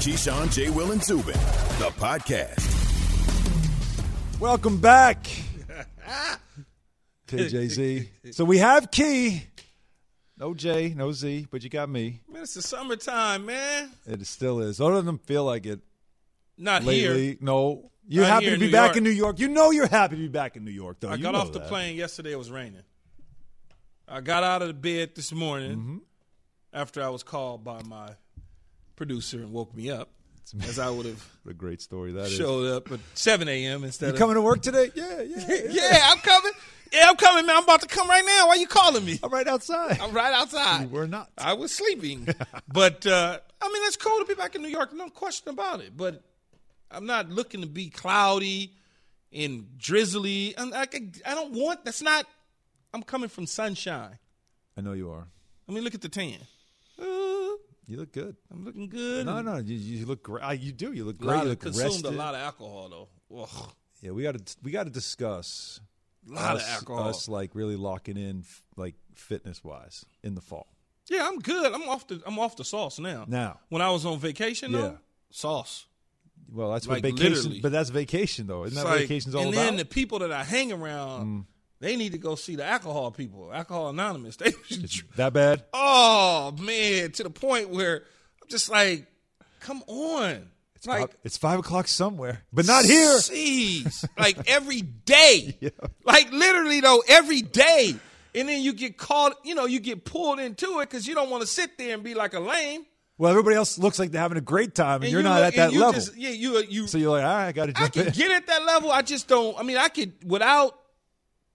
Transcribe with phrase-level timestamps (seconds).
[0.00, 0.70] Keyshawn, J.
[0.70, 1.34] Will, and Zubin,
[1.78, 2.66] the podcast.
[4.40, 5.26] Welcome back,
[7.28, 8.08] KJZ.
[8.32, 9.42] So we have Key.
[10.38, 12.20] No J, no Z, but you got me.
[12.32, 13.90] Man, it's the summertime, man.
[14.06, 14.80] It still is.
[14.80, 15.80] Other than feel like it
[16.56, 17.26] Not lately.
[17.28, 17.36] here.
[17.40, 17.90] No.
[18.08, 18.96] You're Not happy to be New back York.
[18.96, 19.38] in New York.
[19.38, 21.10] You know you're happy to be back in New York, though.
[21.10, 21.68] I You got off the that.
[21.68, 22.32] plane yesterday.
[22.32, 22.82] It was raining.
[24.08, 25.96] I got out of the bed this morning Mm-hmm.
[26.72, 28.08] after I was called by my
[29.00, 30.10] producer and woke me up,
[30.62, 32.36] as I would have What a great story that is.
[32.36, 33.82] showed up at 7 a.m.
[33.82, 34.90] instead You of coming to work today?
[34.94, 35.44] Yeah, yeah.
[35.48, 35.60] yeah.
[35.70, 36.52] yeah, I'm coming.
[36.92, 37.56] Yeah, I'm coming, man.
[37.56, 38.48] I'm about to come right now.
[38.48, 39.18] Why are you calling me?
[39.22, 39.98] I'm right outside.
[40.00, 40.90] I'm right outside.
[40.90, 41.30] We're not.
[41.38, 42.28] I was sleeping.
[42.68, 45.80] but uh, I mean, it's cool to be back in New York, no question about
[45.80, 45.96] it.
[45.96, 46.22] But
[46.90, 48.74] I'm not looking to be cloudy
[49.32, 50.52] and drizzly.
[50.58, 50.86] I'm, I,
[51.24, 51.86] I don't want.
[51.86, 52.26] That's not.
[52.92, 54.18] I'm coming from sunshine.
[54.76, 55.26] I know you are.
[55.66, 56.38] I mean, look at the tan.
[57.00, 57.04] Uh,
[57.90, 58.36] You look good.
[58.52, 59.26] I'm looking good.
[59.26, 60.60] No, no, you, you look great.
[60.60, 60.92] You do.
[60.92, 61.42] You look great.
[61.42, 62.06] You look consumed rested.
[62.06, 62.88] a lot of alcohol
[63.28, 63.36] though.
[63.42, 63.68] Ugh,
[64.00, 65.80] Yeah, we got to we got to discuss
[66.30, 67.08] a lot us, of alcohol.
[67.08, 68.44] us like really locking in
[68.76, 70.68] like fitness wise in the fall.
[71.08, 71.72] Yeah, I'm good.
[71.72, 72.22] I'm off the.
[72.24, 73.24] I'm off the sauce now.
[73.26, 74.78] Now, When I was on vacation, Yeah.
[74.80, 74.98] though,
[75.30, 75.86] sauce.
[76.52, 77.60] well, that's Like, what vacation, literally.
[77.60, 78.66] but that's vacation though.
[78.66, 79.62] Isn't that like- vacation's all and about?
[79.62, 79.66] Mm.
[79.66, 81.46] then the people that I hang around,
[81.80, 84.36] they need to go see the alcohol people, Alcohol Anonymous.
[84.40, 84.52] They,
[85.16, 85.64] that bad?
[85.72, 87.96] oh man, to the point where
[88.42, 89.06] I'm just like,
[89.60, 91.00] come on, it's like.
[91.08, 93.14] Five- it's five o'clock somewhere, but not here.
[93.16, 95.56] Jeez, like every day,
[96.04, 97.94] like literally though, every day,
[98.34, 99.34] and then you get caught.
[99.44, 102.02] You know, you get pulled into it because you don't want to sit there and
[102.02, 102.84] be like a lame.
[103.18, 105.40] Well, everybody else looks like they're having a great time, and, And you're you not
[105.40, 105.92] look- at that you level.
[105.92, 108.12] just- yeah, you you so you're like, all right, I got to I can in.
[108.14, 108.90] get at that level.
[108.90, 109.58] I just don't.
[109.58, 110.74] I mean, I could without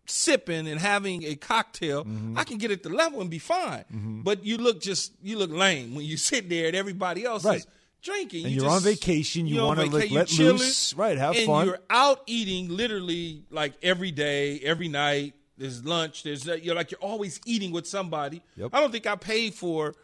[0.05, 2.03] sipping and having a cocktail.
[2.05, 2.37] Mm-hmm.
[2.37, 3.85] I can get at the level and be fine.
[4.23, 7.57] But you look just you look lame when you sit there and everybody else Right.
[7.59, 7.67] is
[8.01, 8.45] drinking.
[8.45, 11.45] And You you're just- on vacation, you wanna let- let chilling, loose, right, have and
[11.45, 11.65] fun.
[11.67, 15.33] You're out eating literally like every day, every night.
[15.57, 16.23] There's lunch.
[16.23, 18.41] There's you're like you're always eating with somebody.
[18.57, 18.71] Yep.
[18.73, 19.95] I don't think I paid for.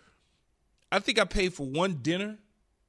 [0.91, 2.37] I think I paid for one dinner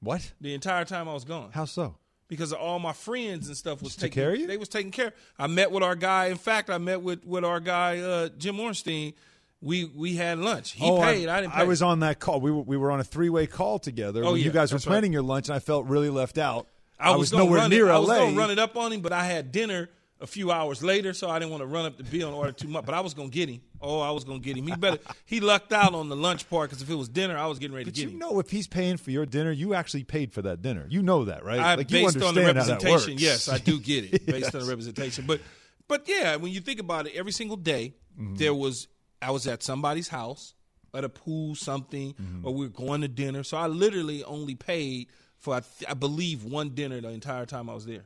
[0.01, 0.31] What?
[0.41, 1.95] the entire time I was gone How so?
[2.27, 4.47] Because of all my friends and stuff was Just taking care of you?
[4.47, 5.13] They was taking care.
[5.37, 6.27] I met with our guy.
[6.27, 9.13] In fact, I met with with our guy uh, Jim Ornstein.
[9.61, 10.71] We we had lunch.
[10.73, 11.29] He oh, paid.
[11.29, 11.53] I, didn't.
[11.53, 11.61] Pay.
[11.61, 12.41] I was on that call.
[12.41, 14.23] We were we were on a three way call together.
[14.23, 14.93] Oh, when you guys were that's right.
[14.93, 16.67] planning your lunch, and I felt really left out.
[16.99, 17.99] I was, gonna nowhere near it, I LA.
[17.99, 19.89] was gonna run it up on him, but I had dinner
[20.23, 22.53] a few hours later, so I didn't want to run up the bill and order
[22.53, 22.85] too much.
[22.85, 23.61] But I was gonna get him.
[23.81, 24.65] Oh, I was gonna get him.
[24.65, 24.97] He better.
[25.25, 27.75] he lucked out on the lunch part because if it was dinner, I was getting
[27.75, 28.19] ready But to get you him.
[28.19, 30.87] know, if he's paying for your dinner, you actually paid for that dinner.
[30.89, 31.59] You know that, right?
[31.59, 34.25] I, like you based on the understand how that representation, yes, I do get it
[34.25, 35.25] based on the representation.
[35.27, 35.41] But
[35.87, 38.35] but yeah, when you think about it, every single day Mm-hmm.
[38.35, 38.87] there was
[39.23, 40.53] I was at somebody's house
[40.93, 42.45] at a pool, something, Mm-hmm.
[42.47, 43.43] or we were going to dinner.
[43.43, 45.07] So I literally only paid
[45.39, 48.05] for I, th- I believe one dinner the entire time I was there.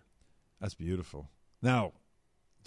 [0.61, 1.29] That's beautiful.
[1.61, 1.91] Now,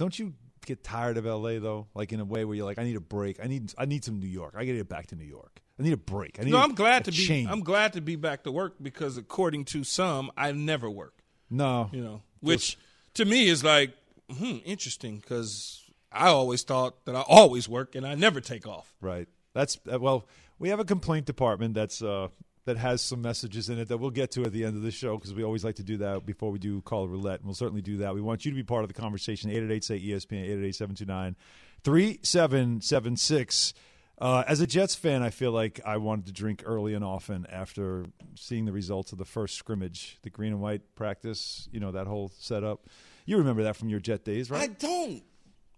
[0.01, 0.33] don't you
[0.67, 1.87] get tired of LA though?
[1.95, 3.39] Like in a way where you're like, I need a break.
[3.43, 4.55] I need I need some New York.
[4.57, 5.61] I got to get back to New York.
[5.79, 6.39] I need a break.
[6.41, 7.17] I need No, i I'm glad to be.
[7.27, 7.49] change.
[7.51, 11.23] I'm glad to be back to work because according to some, I never work.
[11.51, 12.79] no, You know, which
[13.15, 13.93] to me is like
[14.31, 18.93] hmm, interesting because I always thought that I always work and I never take off.
[19.01, 19.29] Right.
[19.55, 20.27] That's uh, well.
[20.59, 22.29] We have a complaint department that's uh,
[22.71, 24.93] that has some messages in it that we'll get to at the end of the
[24.93, 27.55] show because we always like to do that before we do call roulette, and we'll
[27.55, 28.15] certainly do that.
[28.15, 29.51] We want you to be part of the conversation.
[29.51, 30.45] Eight eight eight say ESPN.
[30.45, 31.35] Eight eight eight seven two nine
[31.83, 33.75] three seven seven six.
[34.19, 37.47] Uh, as a Jets fan, I feel like I wanted to drink early and often
[37.51, 38.05] after
[38.37, 41.69] seeing the results of the first scrimmage, the green and white practice.
[41.73, 42.87] You know that whole setup.
[43.27, 44.63] You remember that from your Jet days, right?
[44.63, 45.23] I don't.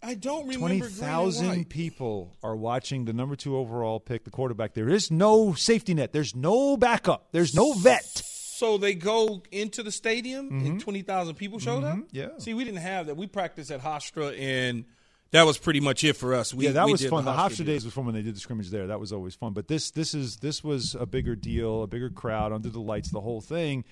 [0.03, 4.75] I don't remember Twenty thousand people are watching the number two overall pick, the quarterback.
[4.75, 6.13] There is no safety net.
[6.13, 7.29] There's no backup.
[7.33, 8.05] There's no vet.
[8.05, 11.97] So they go into the stadium and twenty thousand people showed up.
[11.97, 12.17] Mm-hmm.
[12.17, 12.29] yeah.
[12.39, 13.17] See, we didn't have that.
[13.17, 14.85] We practiced at Hofstra, and
[15.31, 16.53] that was pretty much it for us.
[16.53, 17.25] We, yeah, that was fun.
[17.25, 18.89] The Hofstra Hofstra days was fun when they did the scrimmage there.
[18.89, 19.53] That was always fun.
[19.53, 23.11] But this this is this was a bigger deal, a bigger crowd under the lights,
[23.11, 23.85] the whole thing.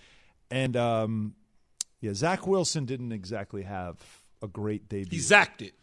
[0.50, 1.34] And um,
[2.00, 3.96] yeah, Zach Wilson didn't exactly have
[4.42, 5.18] a great debut.
[5.18, 5.74] He zacked it.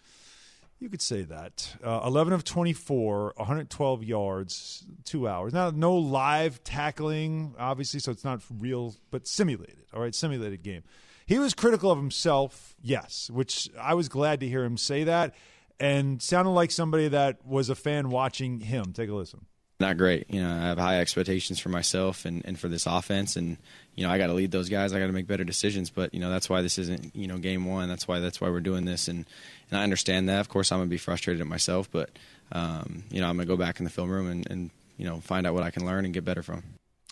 [0.80, 1.76] You could say that.
[1.84, 5.52] Uh, 11 of 24, 112 yards, two hours.
[5.54, 9.86] Now, no live tackling, obviously, so it's not real, but simulated.
[9.94, 10.84] All right, simulated game.
[11.26, 15.34] He was critical of himself, yes, which I was glad to hear him say that,
[15.80, 18.94] and sounded like somebody that was a fan watching him.
[18.94, 19.46] Take a listen.
[19.80, 20.26] Not great.
[20.30, 23.58] You know, I have high expectations for myself and, and for this offense, and
[23.96, 24.94] you know, I got to lead those guys.
[24.94, 25.90] I got to make better decisions.
[25.90, 27.88] But you know, that's why this isn't you know game one.
[27.88, 29.26] That's why that's why we're doing this, and
[29.70, 30.40] and I understand that.
[30.40, 32.10] Of course, I'm gonna be frustrated at myself, but
[32.52, 35.20] um, you know, I'm gonna go back in the film room and, and you know
[35.20, 36.64] find out what I can learn and get better from.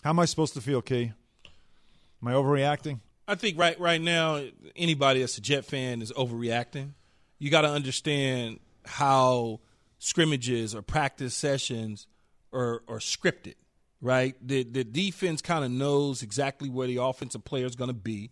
[0.02, 1.12] How am I supposed to feel, Key?
[2.22, 3.00] Am I overreacting?
[3.28, 4.42] I think right right now
[4.74, 6.90] anybody that's a Jet fan is overreacting.
[7.38, 9.60] You got to understand how
[9.98, 12.06] scrimmages or practice sessions
[12.56, 13.54] are scripted,
[14.00, 14.34] right?
[14.40, 18.30] The the defense kind of knows exactly where the offensive player is going to be,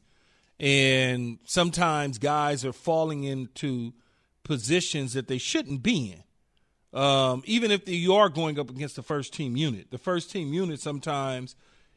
[0.58, 3.92] and sometimes guys are falling into
[4.42, 6.22] positions that they shouldn't be in.
[6.98, 10.52] Um, even if you are going up against the first team unit, the first team
[10.52, 11.56] unit sometimes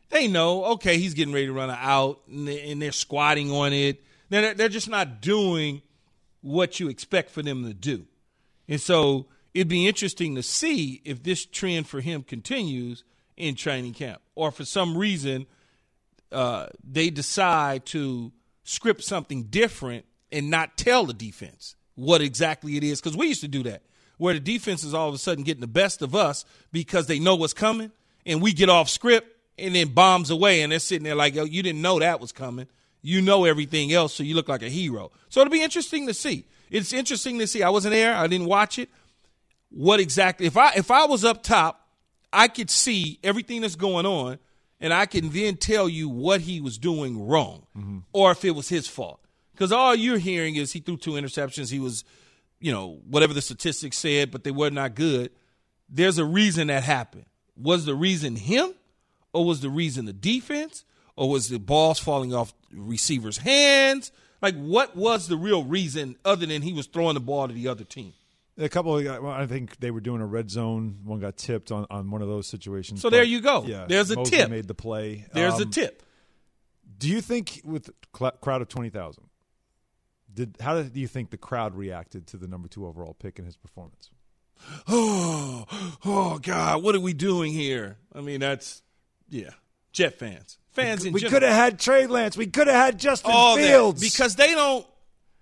[0.10, 4.04] they know, okay, he's getting ready to run out, and they're squatting on it.
[4.30, 5.82] They're, they're just not doing
[6.42, 8.06] what you expect for them to do.
[8.70, 13.04] And so it'd be interesting to see if this trend for him continues
[13.36, 15.46] in training camp, or for some reason
[16.32, 18.32] uh, they decide to
[18.64, 23.00] script something different and not tell the defense what exactly it is.
[23.00, 23.84] Because we used to do that,
[24.18, 27.20] where the defense is all of a sudden getting the best of us because they
[27.20, 27.92] know what's coming,
[28.26, 31.44] and we get off script and then bombs away, and they're sitting there like, oh,
[31.44, 32.68] you didn't know that was coming.
[33.02, 35.12] You know everything else, so you look like a hero.
[35.30, 36.46] So it'll be interesting to see.
[36.70, 37.64] It's interesting to see.
[37.64, 38.14] I wasn't there.
[38.14, 38.90] I didn't watch it.
[39.70, 40.48] What exactly?
[40.48, 41.88] If I if I was up top,
[42.32, 44.40] I could see everything that's going on,
[44.80, 48.00] and I can then tell you what he was doing wrong, mm-hmm.
[48.14, 49.20] or if it was his fault.
[49.54, 51.72] Because all you're hearing is he threw two interceptions.
[51.72, 52.04] He was,
[52.60, 55.32] you know, whatever the statistics said, but they were not good.
[55.90, 57.26] There's a reason that happened.
[57.56, 58.74] Was the reason him?
[59.38, 60.84] or was the reason the defense,
[61.16, 64.12] or was the balls falling off receivers' hands?
[64.42, 67.68] Like, what was the real reason other than he was throwing the ball to the
[67.68, 68.14] other team?
[68.60, 71.00] A couple of I think they were doing a red zone.
[71.04, 73.02] One got tipped on, on one of those situations.
[73.02, 73.64] So there you go.
[73.66, 74.50] Yeah, there's a Mosley tip.
[74.50, 75.26] Made the play.
[75.32, 76.02] There's um, a tip.
[76.98, 79.26] Do you think with a crowd of twenty thousand,
[80.34, 83.46] did how do you think the crowd reacted to the number two overall pick and
[83.46, 84.10] his performance?
[84.88, 85.66] Oh,
[86.06, 87.98] oh God, what are we doing here?
[88.14, 88.82] I mean, that's
[89.30, 89.52] yeah,
[89.92, 92.38] Jet fans, fans we, in we could have had Trey Lance.
[92.38, 94.86] We could have had Justin All Fields that, because they don't.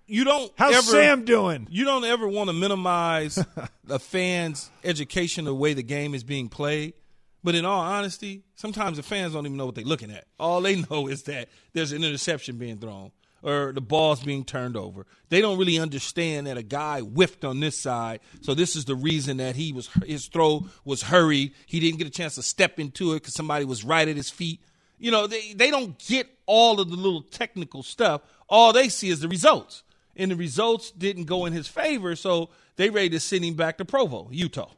[0.06, 0.52] You don't.
[0.56, 1.66] How's ever, Sam doing?
[1.70, 3.44] You don't ever want to minimize
[3.88, 6.94] a fan's education of the way the game is being played.
[7.42, 10.24] But in all honesty, sometimes the fans don't even know what they're looking at.
[10.38, 13.12] All they know is that there's an interception being thrown
[13.42, 15.06] or the ball's being turned over.
[15.28, 18.96] They don't really understand that a guy whiffed on this side, so this is the
[18.96, 21.52] reason that he was his throw was hurried.
[21.66, 24.30] He didn't get a chance to step into it because somebody was right at his
[24.30, 24.60] feet.
[24.98, 28.22] You know, they they don't get all of the little technical stuff.
[28.48, 29.84] All they see is the results,
[30.16, 33.78] and the results didn't go in his favor, so they ready to send him back
[33.78, 34.70] to Provo, Utah.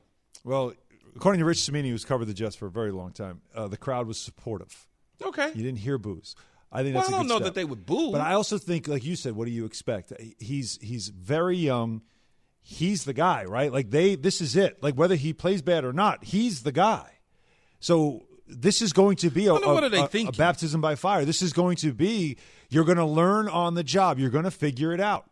[0.45, 0.73] Well,
[1.17, 3.77] according to Rich Cimini, who's covered the Jets for a very long time, uh, the
[3.77, 4.87] crowd was supportive.
[5.23, 6.37] Okay, you didn't hear boos.
[6.71, 7.15] I think well, that's.
[7.15, 7.47] I don't know step.
[7.47, 10.13] that they would boo, but I also think, like you said, what do you expect?
[10.39, 12.03] He's he's very young.
[12.61, 13.73] He's the guy, right?
[13.73, 14.83] Like they, this is it.
[14.83, 17.11] Like whether he plays bad or not, he's the guy.
[17.81, 21.25] So this is going to be a, a, a, a baptism by fire.
[21.25, 22.37] This is going to be
[22.71, 24.19] you're going to learn on the job.
[24.19, 25.31] You're going to figure it out.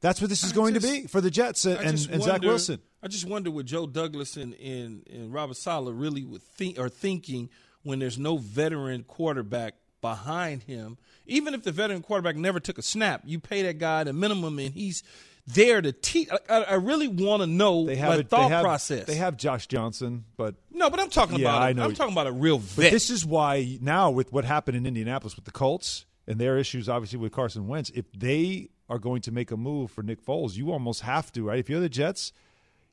[0.00, 2.42] That's what this is going just, to be for the Jets and, and, wonder, Zach
[2.42, 2.80] Wilson.
[3.02, 6.90] I just wonder what Joe Douglas and, and, and Robert Saleh really would think are
[6.90, 7.48] thinking
[7.84, 10.98] when there's no veteran quarterback behind him.
[11.26, 14.58] Even if the veteran quarterback never took a snap, you pay that guy the minimum,
[14.58, 15.02] and he's
[15.46, 16.28] there to teach.
[16.48, 19.06] I, I, really want to know they have a thought they have, process.
[19.06, 21.62] They have Josh Johnson, but no, but I'm talking yeah, about.
[21.62, 21.84] I know.
[21.84, 22.86] I'm talking about a real vet.
[22.86, 26.56] But this is why now with what happened in Indianapolis with the Colts and their
[26.56, 30.24] issues, obviously with Carson Wentz, if they are going to make a move for Nick
[30.24, 31.58] Foles, you almost have to, right?
[31.58, 32.32] If you're the Jets,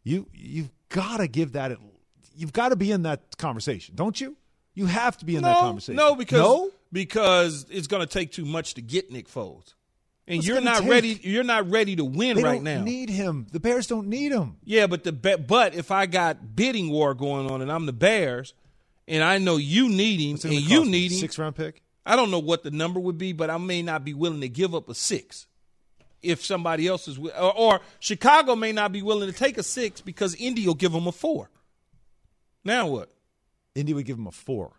[0.04, 1.78] you you've got to give that.
[2.36, 4.36] You've got to be in that conversation, don't you?
[4.74, 5.96] You have to be in no, that conversation.
[5.96, 6.72] No, because no?
[6.92, 9.74] because it's going to take too much to get Nick Foles.
[10.28, 10.90] And What's you're not take?
[10.90, 11.20] ready.
[11.24, 12.84] You're not ready to win they right don't now.
[12.84, 13.48] Need him?
[13.52, 14.58] The Bears don't need him.
[14.64, 18.54] Yeah, but the but if I got bidding war going on and I'm the Bears,
[19.08, 21.82] and I know you need him and you need him, six round pick.
[22.06, 24.50] I don't know what the number would be, but I may not be willing to
[24.50, 25.48] give up a six
[26.22, 30.02] if somebody else is, or, or Chicago may not be willing to take a six
[30.02, 31.50] because Indy will give them a four.
[32.64, 33.12] Now what?
[33.76, 34.74] Indy would give him a four.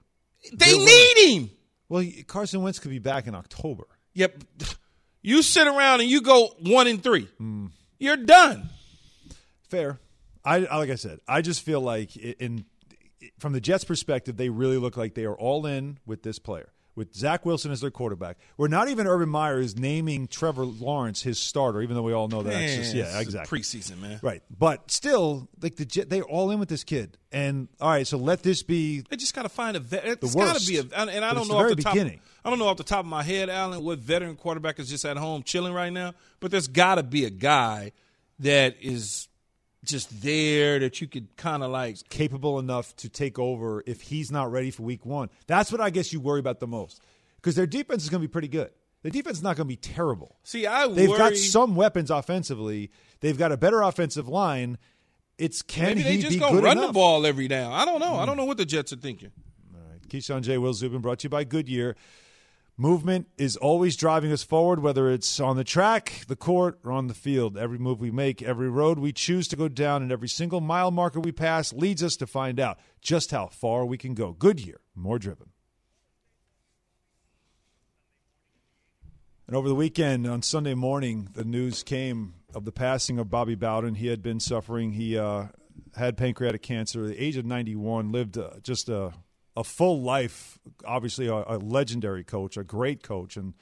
[0.53, 1.51] They need him.
[1.89, 3.85] Well, Carson Wentz could be back in October.
[4.15, 4.45] Yep.
[5.23, 7.29] You sit around and you go one and three.
[7.41, 7.71] Mm.
[7.99, 8.69] You're done.
[9.69, 9.99] Fair.
[10.45, 11.21] I like I said.
[11.29, 12.65] I just feel like in,
[13.39, 16.73] from the Jets' perspective, they really look like they are all in with this player
[16.95, 18.39] with Zach Wilson as their quarterback.
[18.57, 22.29] We're not even Urban Meyer is naming Trevor Lawrence his starter, even though we all
[22.29, 22.53] know that.
[22.53, 23.59] Man, just, yeah, exactly.
[23.59, 24.21] Preseason, man.
[24.23, 27.17] Right, but still, like the they're all in with this kid.
[27.31, 29.05] And all right, so let this be.
[29.09, 30.07] They just got to find a vet.
[30.07, 30.83] It's got to be a.
[30.97, 31.95] And I don't know off the, the top.
[31.95, 32.21] Beginning.
[32.45, 35.05] I don't know off the top of my head, Alan, what veteran quarterback is just
[35.05, 36.15] at home chilling right now.
[36.41, 37.93] But there's got to be a guy
[38.41, 39.29] that is
[39.85, 44.31] just there that you could kind of like capable enough to take over if he's
[44.31, 45.29] not ready for week one.
[45.47, 47.01] That's what I guess you worry about the most
[47.37, 48.71] because their defense is going to be pretty good.
[49.03, 50.37] The defense is not going to be terrible.
[50.45, 52.91] See, I worry They've worry, got some weapons offensively.
[53.21, 54.79] They've got a better offensive line.
[55.39, 56.89] It's can Maybe they he just be gonna run enough?
[56.89, 57.73] the ball every down.
[57.73, 58.15] I don't know.
[58.15, 58.21] Hmm.
[58.21, 59.33] I don't know what the Jets are thinking.
[59.75, 60.59] All right, Keyshawn J.
[60.59, 61.97] Will Zubin brought to you by Goodyear.
[62.79, 67.07] Movement is always driving us forward, whether it's on the track, the court, or on
[67.07, 67.59] the field.
[67.59, 70.91] Every move we make, every road we choose to go down, and every single mile
[70.91, 74.33] marker we pass leads us to find out just how far we can go.
[74.33, 75.51] Goodyear, more driven.
[79.47, 83.55] And over the weekend, on Sunday morning, the news came of the passing of Bobby
[83.55, 83.97] Bowden.
[83.97, 84.93] He had been suffering.
[84.93, 85.49] He uh,
[85.95, 87.03] had pancreatic cancer.
[87.03, 89.13] At the age of 91, lived uh, just a,
[89.57, 90.59] a full life.
[90.85, 93.37] Obviously, a, a legendary coach, a great coach.
[93.37, 93.55] And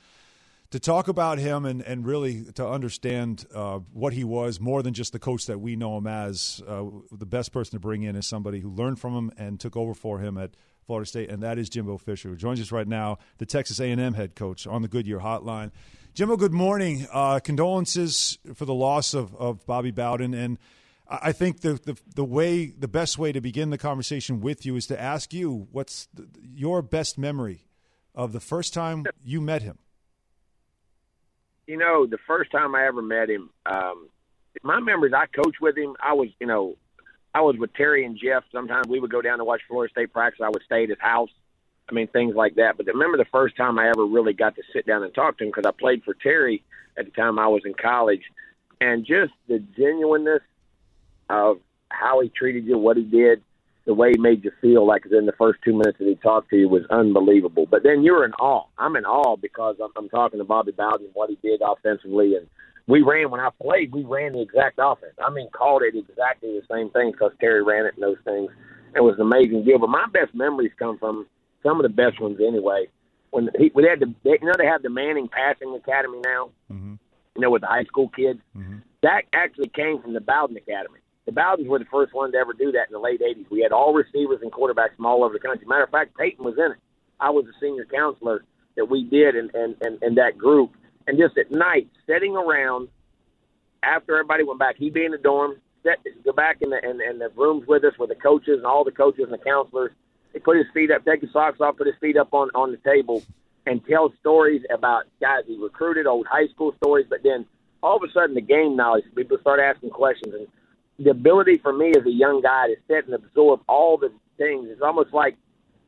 [0.70, 4.94] to talk about him and, and really to understand uh, what he was more than
[4.94, 8.14] just the coach that we know him as, uh, the best person to bring in
[8.14, 10.50] is somebody who learned from him and took over for him at
[10.86, 14.14] Florida State, and that is Jimbo Fisher, who joins us right now, the Texas A&M
[14.14, 15.70] head coach on the Goodyear Hotline.
[16.14, 17.06] Jimbo, good morning.
[17.12, 20.58] Uh, condolences for the loss of, of Bobby Bowden, and
[21.10, 24.76] I think the, the the way the best way to begin the conversation with you
[24.76, 27.66] is to ask you what's the, your best memory
[28.14, 29.78] of the first time you met him.
[31.66, 34.08] you know, the first time I ever met him, um,
[34.64, 35.94] my memories, I coached with him.
[36.02, 36.74] I was, you know,
[37.32, 38.42] I was with Terry and Jeff.
[38.50, 40.40] Sometimes we would go down to watch Florida State practice.
[40.44, 41.30] I would stay at his house.
[41.88, 42.76] I mean, things like that.
[42.76, 45.44] But remember the first time I ever really got to sit down and talk to
[45.44, 46.64] him because I played for Terry
[46.98, 48.22] at the time I was in college.
[48.80, 50.42] And just the genuineness
[51.30, 51.58] of
[51.90, 53.42] how he treated you, what he did,
[53.86, 56.50] the way he made you feel like in the first two minutes that he talked
[56.50, 57.66] to you was unbelievable.
[57.68, 58.66] But then you're in awe.
[58.78, 62.36] I'm in awe because I'm, I'm talking to Bobby Bowden and what he did offensively.
[62.36, 62.46] And
[62.86, 65.14] we ran, when I played, we ran the exact offense.
[65.24, 68.50] I mean, called it exactly the same thing because Terry ran it and those things.
[68.94, 69.78] It was an amazing deal.
[69.78, 71.26] But my best memories come from
[71.62, 72.86] some of the best ones anyway.
[73.30, 76.50] When he, we had the, they, you know, they have the Manning Passing Academy now,
[76.70, 76.94] Mm-hmm.
[77.34, 78.38] you know, with the high school kids.
[78.56, 78.76] Mm-hmm.
[79.02, 80.99] That actually came from the Bowden Academy.
[81.30, 83.48] The Bowdens were the first one to ever do that in the late 80s.
[83.50, 85.64] We had all receivers and quarterbacks from all over the country.
[85.64, 86.78] Matter of fact, Peyton was in it.
[87.20, 88.44] I was a senior counselor
[88.76, 90.72] that we did in, in, in, in that group.
[91.06, 92.88] And just at night, sitting around
[93.84, 97.00] after everybody went back, he'd be in the dorm, sit, go back in the, in,
[97.00, 99.92] in the rooms with us with the coaches and all the coaches and the counselors.
[100.32, 102.72] He put his feet up, take his socks off, put his feet up on, on
[102.72, 103.22] the table,
[103.66, 107.06] and tell stories about guys he recruited, old high school stories.
[107.08, 107.46] But then
[107.84, 110.34] all of a sudden, the game knowledge, people start asking questions.
[110.34, 110.48] And
[111.02, 114.68] the ability for me as a young guy to sit and absorb all the things,
[114.70, 115.36] it's almost like,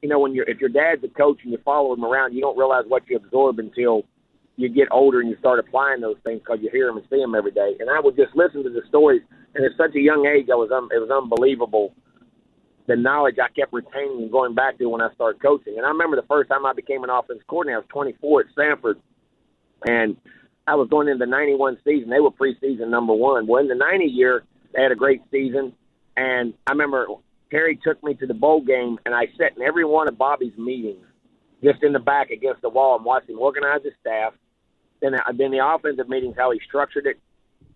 [0.00, 2.40] you know, when you're if your dad's a coach and you follow him around, you
[2.40, 4.02] don't realize what you absorb until
[4.56, 7.18] you get older and you start applying those things because you hear them and see
[7.18, 7.76] them every day.
[7.78, 9.22] And I would just listen to the stories,
[9.54, 11.94] and at such a young age, I was um, it was unbelievable
[12.86, 15.74] the knowledge I kept retaining and going back to when I started coaching.
[15.76, 18.46] And I remember the first time I became an offensive coordinator, I was 24 at
[18.58, 18.94] Samford,
[19.84, 20.16] and
[20.66, 22.10] I was going into the 91 season.
[22.10, 23.46] They were preseason number one.
[23.46, 24.42] Well, in the 90 year,
[24.74, 25.72] they had a great season,
[26.16, 27.06] and I remember
[27.50, 30.56] Terry took me to the bowl game, and I sat in every one of Bobby's
[30.56, 31.04] meetings,
[31.62, 34.32] just in the back against the wall, and watched him organize his staff.
[35.00, 37.18] Then, then the offensive meetings, how he structured it,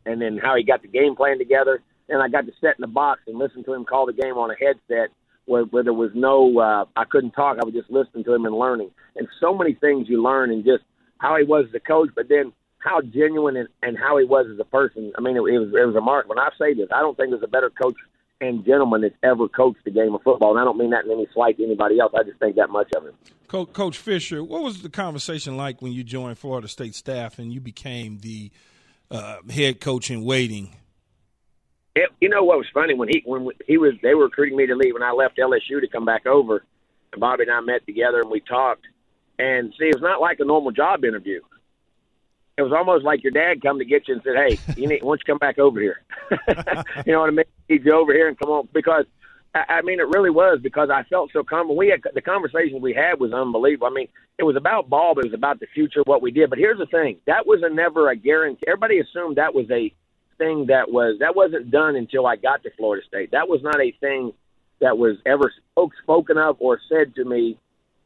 [0.07, 1.83] and then how he got the game plan together.
[2.09, 4.39] And I got to sit in the box and listen to him call the game
[4.39, 5.11] on a headset
[5.47, 7.59] where, where there was no, uh, I couldn't talk.
[7.61, 8.91] I was just listening to him and learning.
[9.17, 10.85] And so many things you learn and just
[11.19, 12.53] how he was as a coach, but then
[12.87, 15.13] how genuine and, and how he was as a person.
[15.19, 16.37] I mean, it, it was it was remarkable.
[16.37, 17.97] When I say this, I don't think there's a better coach
[18.41, 20.51] and gentleman that's ever coached the game of football.
[20.51, 22.13] And I don't mean that in any slight to anybody else.
[22.17, 23.15] I just think that much of him.
[23.49, 27.53] Coach, Coach Fisher, what was the conversation like when you joined Florida State staff and
[27.53, 28.51] you became the
[29.11, 30.71] uh, head coach in waiting?
[31.95, 34.67] It, you know what was funny when he when he was they were recruiting me
[34.67, 36.63] to leave when I left LSU to come back over.
[37.13, 38.85] And Bobby and I met together and we talked.
[39.39, 41.41] And see, it was not like a normal job interview.
[42.57, 45.03] It was almost like your dad come to get you and said, "Hey, you need,
[45.03, 46.03] why don't you come back over here?"
[47.07, 47.45] you know what I mean?
[47.69, 49.05] Need you over here and come on because
[49.55, 51.77] I, I mean it really was because I felt so comfortable.
[51.77, 53.89] We had the conversation we had was unbelievable.
[53.89, 54.09] I mean,
[54.39, 56.49] it was about ball, but it was about the future, what we did.
[56.49, 58.65] But here's the thing: that was a never a guarantee.
[58.67, 59.93] Everybody assumed that was a
[60.39, 63.33] thing that was that wasn't done until I got to Florida State.
[63.33, 64.33] That was not a thing
[64.81, 67.59] that was ever spoke, spoken of or said to me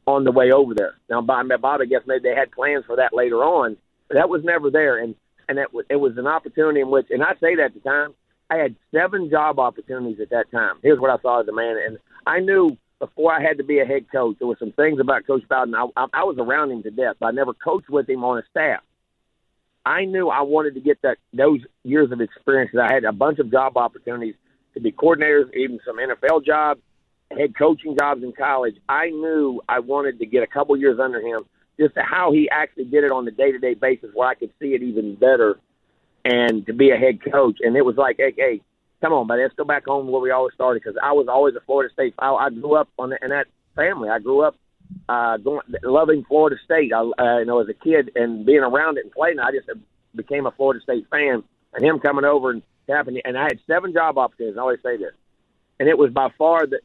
[0.07, 0.95] on the way over there.
[1.09, 3.77] Now, Bob, Bob, I guess maybe they had plans for that later on,
[4.13, 4.97] that was never there.
[4.97, 5.15] And
[5.47, 8.13] and it, it was an opportunity in which, and I say that at the time,
[8.49, 10.75] I had seven job opportunities at that time.
[10.81, 13.79] Here's what I saw as a man, and I knew before I had to be
[13.79, 15.73] a head coach, there were some things about Coach Bowden.
[15.73, 18.37] I, I, I was around him to death, but I never coached with him on
[18.37, 18.81] a staff.
[19.83, 22.71] I knew I wanted to get that those years of experience.
[22.79, 24.35] I had a bunch of job opportunities
[24.75, 26.81] to be coordinators, even some NFL jobs,
[27.31, 28.75] head coaching jobs in college.
[28.87, 31.45] I knew I wanted to get a couple years under him
[31.81, 34.51] just how he actually did it on the day to day basis, where I could
[34.59, 35.59] see it even better,
[36.23, 37.57] and to be a head coach.
[37.61, 38.61] And it was like, hey, hey
[39.01, 41.55] come on, buddy, let's go back home where we always started because I was always
[41.55, 42.13] a Florida State.
[42.19, 44.09] I, I grew up on the, in that family.
[44.09, 44.55] I grew up
[45.09, 46.93] uh, going, loving Florida State.
[46.93, 49.69] I, uh, you know, as a kid and being around it and playing, I just
[50.15, 51.43] became a Florida State fan.
[51.73, 54.57] And him coming over and happening, and I had seven job opportunities.
[54.57, 55.13] I always say this,
[55.79, 56.79] and it was by far the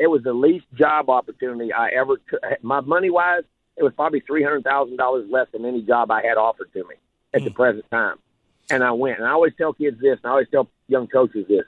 [0.00, 2.40] it was the least job opportunity I ever took.
[2.62, 3.44] My money wise,
[3.76, 6.84] it was probably three hundred thousand dollars less than any job I had offered to
[6.84, 6.94] me
[7.32, 7.44] at mm.
[7.44, 8.16] the present time.
[8.70, 11.46] And I went, and I always tell kids this, and I always tell young coaches
[11.48, 11.64] this: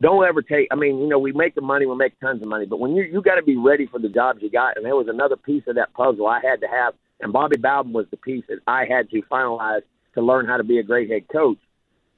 [0.00, 0.68] don't ever take.
[0.70, 2.94] I mean, you know, we make the money, we make tons of money, but when
[2.94, 4.76] you you got to be ready for the jobs you got.
[4.76, 7.92] And there was another piece of that puzzle I had to have, and Bobby Bowden
[7.92, 9.82] was the piece that I had to finalize
[10.14, 11.58] to learn how to be a great head coach.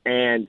[0.05, 0.49] And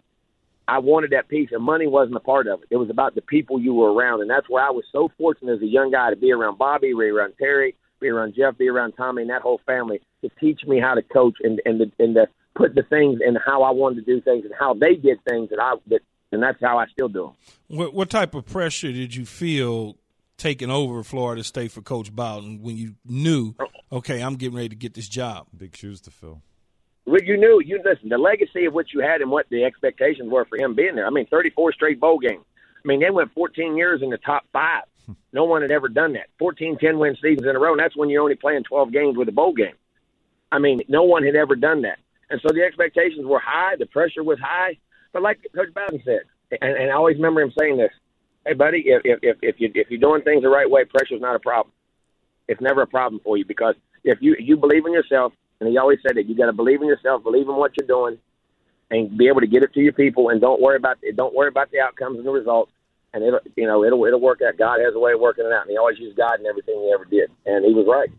[0.68, 2.68] I wanted that piece, and money wasn't a part of it.
[2.70, 5.54] It was about the people you were around, and that's where I was so fortunate
[5.54, 8.94] as a young guy to be around Bobby, around Terry, be around Jeff, be around
[8.94, 12.16] Tommy, and that whole family to teach me how to coach and and the, and
[12.16, 15.20] to put the things and how I wanted to do things and how they did
[15.28, 16.02] things that I that
[16.32, 17.34] and that's how I still do
[17.68, 17.78] them.
[17.78, 19.98] What, what type of pressure did you feel
[20.38, 23.56] taking over Florida State for Coach Bowden when you knew,
[23.92, 25.48] okay, I'm getting ready to get this job?
[25.56, 26.42] Big shoes to fill.
[27.06, 30.30] Well, you knew, you listen, the legacy of what you had and what the expectations
[30.30, 31.08] were for him being there.
[31.08, 32.44] I mean, 34 straight bowl games.
[32.84, 34.84] I mean, they went 14 years in the top five.
[35.32, 36.28] No one had ever done that.
[36.40, 39.18] 14 10 win seasons in a row, and that's when you're only playing 12 games
[39.18, 39.76] with a bowl game.
[40.52, 42.00] I mean, no one had ever done that.
[42.30, 44.78] And so the expectations were high, the pressure was high.
[45.14, 46.22] But like Coach Bowden said,
[46.62, 47.92] and, and I always remember him saying this,
[48.46, 51.36] "Hey, buddy, if if if you if you're doing things the right way, pressure's not
[51.36, 51.74] a problem.
[52.48, 55.78] It's never a problem for you because if you you believe in yourself, and he
[55.78, 58.18] always said that you got to believe in yourself, believe in what you're doing,
[58.92, 61.48] and be able to get it to your people, and don't worry about don't worry
[61.48, 62.72] about the outcomes and the results,
[63.14, 64.58] and it'll you know it'll it'll work out.
[64.58, 66.76] God has a way of working it out, and he always used God in everything
[66.76, 68.10] he ever did, and he was right.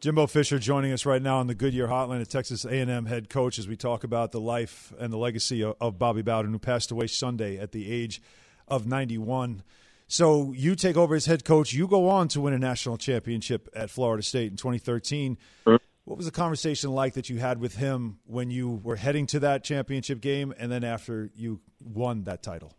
[0.00, 3.58] Jimbo Fisher joining us right now on the Goodyear Hotline, a Texas A&M head coach,
[3.58, 6.92] as we talk about the life and the legacy of, of Bobby Bowden, who passed
[6.92, 8.22] away Sunday at the age
[8.68, 9.64] of 91.
[10.06, 11.72] So you take over as head coach.
[11.72, 15.36] You go on to win a national championship at Florida State in 2013.
[15.66, 15.76] Mm-hmm.
[16.04, 19.40] What was the conversation like that you had with him when you were heading to
[19.40, 22.72] that championship game, and then after you won that title?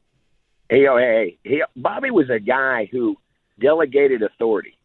[0.69, 3.17] Hey, hey, Bobby was a guy who
[3.59, 4.75] delegated authority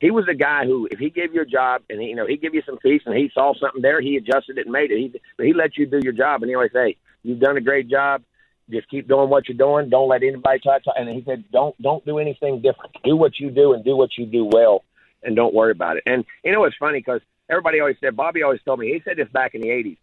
[0.00, 2.26] he was a guy who, if he gave you a job and he, you know
[2.26, 4.90] he give you some peace and he saw something there, he adjusted it and made
[4.90, 4.98] it.
[4.98, 7.88] He he let you do your job, and he always say, "You've done a great
[7.88, 8.22] job.
[8.70, 9.88] Just keep doing what you're doing.
[9.88, 12.96] Don't let anybody try to." And he said, "Don't don't do anything different.
[13.02, 14.84] Do what you do and do what you do well,
[15.22, 18.42] and don't worry about it." And you know it's funny because everybody always said Bobby
[18.42, 19.98] always told me he said this back in the '80s.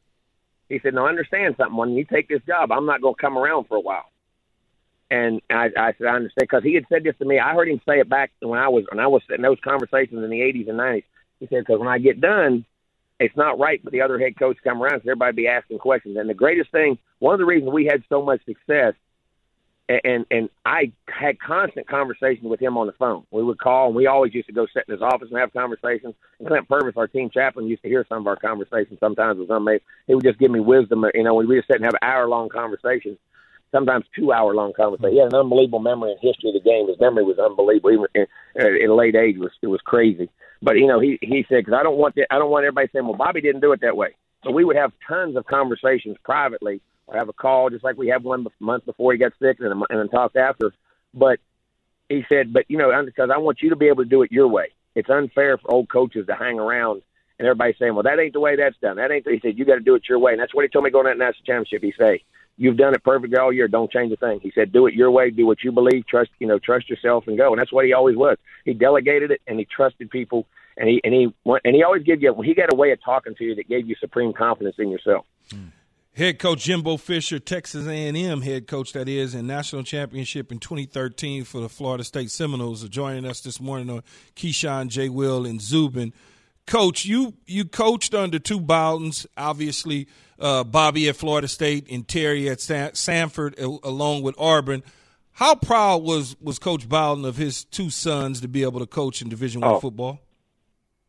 [0.67, 1.77] He said, "Now understand something.
[1.77, 4.09] When you take this job, I'm not going to come around for a while."
[5.11, 7.39] And I, I said, I understand because he had said this to me.
[7.39, 10.23] I heard him say it back when I was when I was in those conversations
[10.23, 11.03] in the '80s and '90s.
[11.39, 12.65] He said, because when I get done,
[13.19, 15.77] it's not right for the other head coach to come around because everybody be asking
[15.77, 16.17] questions.
[16.17, 18.93] And the greatest thing, one of the reasons we had so much success,
[19.87, 23.25] and and I had constant conversations with him on the phone.
[23.29, 25.53] We would call, and we always used to go sit in his office and have
[25.53, 26.15] conversations.
[26.39, 28.99] And Clint Purvis, our team chaplain, used to hear some of our conversations.
[28.99, 29.67] Sometimes with some,
[30.07, 31.05] he would just give me wisdom.
[31.13, 33.19] You know, we would just sit and have hour long conversations
[33.71, 35.13] sometimes two hour long conversation.
[35.13, 36.87] He had an unbelievable memory and history of the game.
[36.87, 37.91] His memory was unbelievable.
[37.91, 40.29] Even in, in late age, it was it was crazy.
[40.61, 42.89] But you know, he he said because I don't want the, I don't want everybody
[42.91, 44.15] saying, well, Bobby didn't do it that way.
[44.43, 48.07] So we would have tons of conversations privately, or have a call just like we
[48.07, 50.73] had one month before he got sick, and and then talk after.
[51.13, 51.39] But
[52.09, 54.31] he said, but you know, because I want you to be able to do it
[54.31, 54.67] your way.
[54.95, 57.01] It's unfair for old coaches to hang around
[57.37, 58.97] and everybody saying, well, that ain't the way that's done.
[58.97, 59.25] That ain't.
[59.25, 60.85] The, he said, you got to do it your way, and that's what he told
[60.85, 61.83] me going to that national championship.
[61.83, 62.23] He say,
[62.57, 63.67] you've done it perfectly all year.
[63.67, 64.39] Don't change a thing.
[64.41, 65.29] He said, do it your way.
[65.29, 66.07] Do what you believe.
[66.07, 67.51] Trust, you know, trust yourself and go.
[67.51, 68.37] And that's what he always was.
[68.63, 70.47] He delegated it and he trusted people.
[70.77, 72.35] And he and he and he always gave you.
[72.43, 75.25] He got a way of talking to you that gave you supreme confidence in yourself.
[75.49, 75.71] Mm.
[76.15, 81.43] Head coach Jimbo Fisher, Texas A&M head coach that is, in national championship in 2013
[81.43, 84.01] for the Florida State Seminoles, are joining us this morning on
[84.35, 85.09] Keyshawn, J.
[85.09, 86.13] Will, and Zubin.
[86.67, 90.07] Coach, you you coached under two Bowdens, obviously
[90.39, 94.83] uh, Bobby at Florida State and Terry at San- Samford, along with Auburn.
[95.33, 99.21] How proud was was Coach Bowden of his two sons to be able to coach
[99.21, 99.79] in Division One oh.
[99.79, 100.19] football?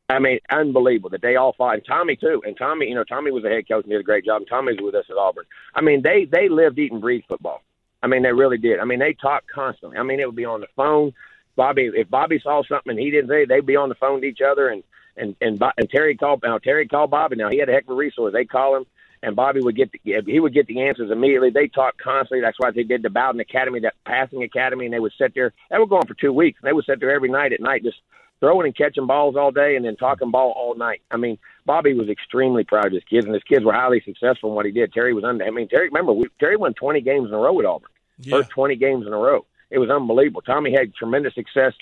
[0.09, 2.43] I mean, unbelievable that they all fought, and Tommy too.
[2.47, 4.43] And Tommy, you know, Tommy was a head coach and did a great job.
[4.43, 5.47] And Tommy's with us at Auburn.
[5.75, 7.62] I mean, they they lived, eat, and breathed football.
[8.03, 8.79] I mean, they really did.
[8.79, 9.99] I mean, they talked constantly.
[9.99, 11.12] I mean, it would be on the phone.
[11.57, 14.27] Bobby, if Bobby saw something and he didn't say, they'd be on the phone to
[14.27, 14.69] each other.
[14.69, 14.85] And
[15.17, 17.37] and and, and Terry called now Terry called Bobby.
[17.37, 18.33] Now he had a heck of a resource.
[18.33, 18.87] They call him,
[19.27, 21.51] and Bobby would get the, he would get the answers immediately.
[21.51, 22.41] They talked constantly.
[22.41, 25.53] That's why they did the Bowden Academy, that passing academy, and they would sit there.
[25.69, 26.61] They were going for two weeks.
[26.62, 27.97] And they would sit there every night at night, just
[28.39, 31.03] throwing and catching balls all day and then talking ball all night.
[31.11, 34.51] I mean, Bobby was extremely proud of his kids, and his kids were highly successful
[34.51, 34.93] in what he did.
[34.93, 35.45] Terry was under.
[35.45, 35.89] I mean, Terry.
[35.89, 37.91] Remember, we, Terry won 20 games in a row with Auburn.
[38.21, 38.37] Yeah.
[38.37, 39.45] First 20 games in a row.
[39.71, 40.43] It was unbelievable.
[40.43, 41.73] Tommy had tremendous success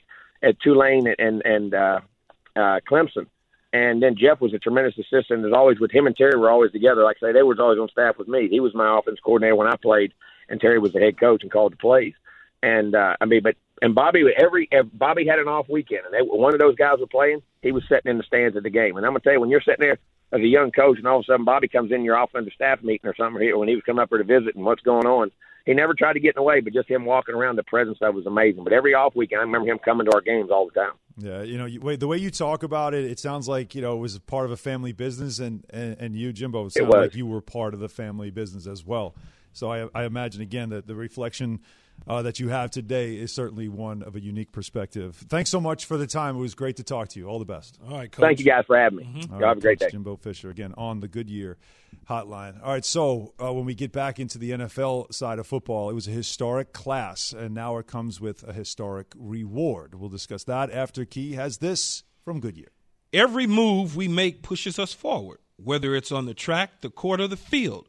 [0.43, 2.01] at Tulane and and uh,
[2.57, 3.27] uh, Clemson.
[3.75, 5.45] And then Jeff was a tremendous assistant.
[5.45, 7.03] As always, with him and Terry were always together.
[7.03, 8.49] Like I say, they was always on staff with me.
[8.49, 10.15] He was my offense coordinator when I played,
[10.49, 12.15] and Terry was the head coach and called the plays.
[12.63, 16.21] And uh, I mean, but and Bobby every Bobby had an off weekend, and they,
[16.23, 17.43] one of those guys were playing.
[17.63, 18.97] He was sitting in the stands at the game.
[18.97, 19.99] And I'm gonna tell you, when you're sitting there
[20.31, 22.81] as a young coach, and all of a sudden Bobby comes in your offensive staff
[22.81, 25.07] meeting or something, or when he was coming up here to visit and what's going
[25.07, 25.33] on,
[25.67, 27.99] he never tried to get in the way, but just him walking around, the presence
[28.03, 28.63] of was amazing.
[28.63, 30.93] But every off weekend, I remember him coming to our games all the time.
[31.17, 33.83] Yeah, you know, you, wait, the way you talk about it, it sounds like you
[33.83, 36.91] know it was part of a family business, and and, and you, Jimbo, it sounded
[36.91, 39.15] like you were part of the family business as well.
[39.53, 41.61] So I, I imagine again that the reflection
[42.07, 45.17] uh, that you have today is certainly one of a unique perspective.
[45.29, 46.37] Thanks so much for the time.
[46.37, 47.27] It was great to talk to you.
[47.27, 47.79] All the best.
[47.89, 48.23] All right, coach.
[48.23, 49.05] Thank you guys for having me.
[49.31, 49.93] All Y'all right, have a great Coach day.
[49.93, 51.57] Jimbo Fisher again on the Goodyear
[52.09, 52.63] Hotline.
[52.63, 55.95] All right, so uh, when we get back into the NFL side of football, it
[55.95, 59.95] was a historic class, and now it comes with a historic reward.
[59.95, 62.69] We'll discuss that after Key has this from Goodyear.
[63.13, 67.29] Every move we make pushes us forward, whether it's on the track, the court, or
[67.29, 67.89] the field.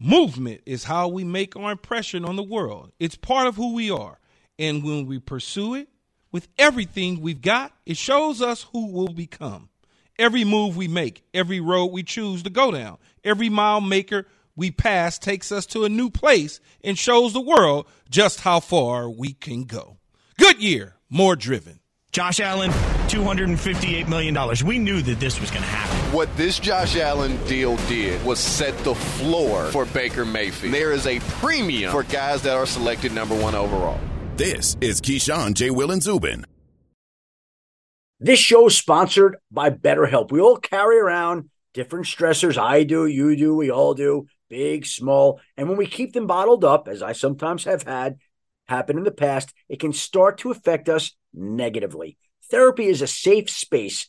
[0.00, 2.92] Movement is how we make our impression on the world.
[3.00, 4.20] It's part of who we are.
[4.58, 5.88] And when we pursue it
[6.30, 9.70] with everything we've got, it shows us who we'll become.
[10.16, 14.70] Every move we make, every road we choose to go down, every mile maker we
[14.70, 19.32] pass takes us to a new place and shows the world just how far we
[19.32, 19.98] can go.
[20.38, 21.80] Goodyear, more driven.
[22.10, 22.70] Josh Allen,
[23.08, 24.36] $258 million.
[24.64, 25.97] We knew that this was going to happen.
[26.12, 30.72] What this Josh Allen deal did was set the floor for Baker Mayfield.
[30.72, 34.00] There is a premium for guys that are selected number one overall.
[34.34, 35.68] This is Keyshawn, J.
[35.68, 36.46] Will, and Zubin.
[38.20, 40.32] This show is sponsored by BetterHelp.
[40.32, 42.56] We all carry around different stressors.
[42.56, 45.42] I do, you do, we all do, big, small.
[45.58, 48.16] And when we keep them bottled up, as I sometimes have had
[48.66, 52.16] happen in the past, it can start to affect us negatively.
[52.50, 54.08] Therapy is a safe space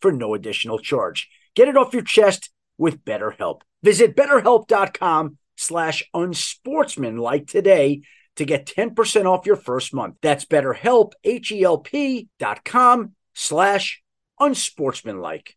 [0.00, 1.28] for no additional charge.
[1.54, 3.62] Get it off your chest with BetterHelp.
[3.82, 8.02] Visit betterhelp.com slash unsportsmanlike today
[8.36, 10.16] to get 10% off your first month.
[10.22, 14.02] That's betterhelp, H-E-L-P dot com slash
[14.38, 15.56] unsportsmanlike.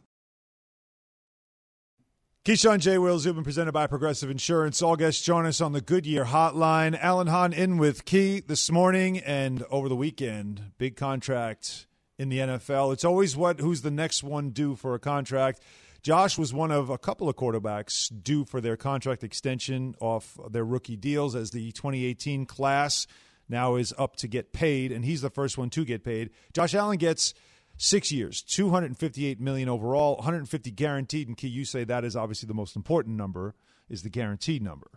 [2.43, 2.97] Keyshawn J.
[2.97, 4.81] Will Zubin presented by Progressive Insurance.
[4.81, 6.99] All guests join us on the Goodyear Hotline.
[6.99, 10.71] Alan Hahn in with Key this morning and over the weekend.
[10.79, 11.85] Big contract
[12.17, 12.93] in the NFL.
[12.93, 15.61] It's always what who's the next one due for a contract.
[16.01, 20.65] Josh was one of a couple of quarterbacks due for their contract extension off their
[20.65, 23.05] rookie deals as the 2018 class
[23.49, 26.31] now is up to get paid, and he's the first one to get paid.
[26.53, 27.35] Josh Allen gets
[27.81, 31.27] six years, 258 million overall, 150 guaranteed.
[31.27, 33.55] And Key, you say that is obviously the most important number
[33.89, 34.87] is the guaranteed number.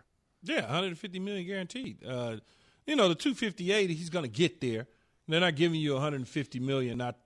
[0.43, 2.05] Yeah, 150 million guaranteed.
[2.05, 2.37] Uh,
[2.85, 4.87] you know, the 258, he's going to get there.
[5.27, 7.17] They're not giving you 150 million not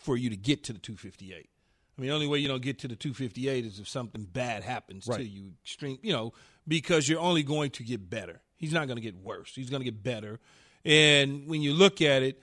[0.00, 1.34] for you to get to the 258.
[1.36, 4.62] I mean, the only way you don't get to the 258 is if something bad
[4.62, 5.18] happens Right.
[5.18, 6.32] to you, extreme, you know,
[6.66, 8.40] because you're only going to get better.
[8.56, 9.52] He's not going to get worse.
[9.54, 10.40] He's going to get better.
[10.84, 12.40] And when you look at it,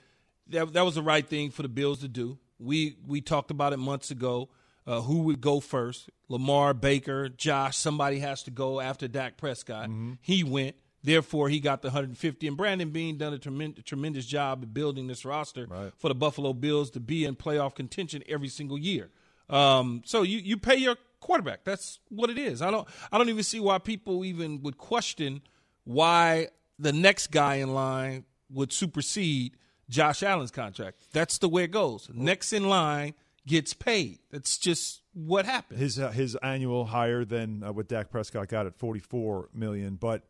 [0.50, 2.38] that that was the right thing for the Bills to do.
[2.64, 4.50] We we talked about it months ago.
[4.86, 6.10] Uh, who would go first?
[6.28, 7.78] Lamar, Baker, Josh.
[7.78, 9.90] Somebody has to go after Dak Prescott.
[10.22, 10.76] He went.
[11.06, 12.48] Therefore, he got the 150.
[12.48, 16.54] And Brandon Beane done a tremendous, tremendous job of building this roster for the Buffalo
[16.54, 19.10] Bills to be in playoff contention every single year.
[19.50, 21.64] Um, so you you pay your quarterback.
[21.64, 22.62] That's what it is.
[22.62, 25.42] I don't I don't even see why people even would question
[25.84, 26.48] why
[26.80, 29.58] the next guy in line would supersede
[29.90, 31.08] Josh Allen's contract.
[31.12, 32.10] That's the way it goes.
[32.14, 33.14] Next in line
[33.46, 34.20] gets paid.
[34.32, 35.80] That's just what happened.
[35.80, 40.24] His uh, his annual higher than uh, what Dak Prescott got at 44 million, but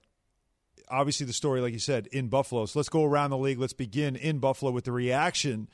[0.90, 2.66] obviously the story, like you said, in Buffalo.
[2.66, 3.60] So let's go around the league.
[3.60, 5.70] Let's begin in Buffalo with the reaction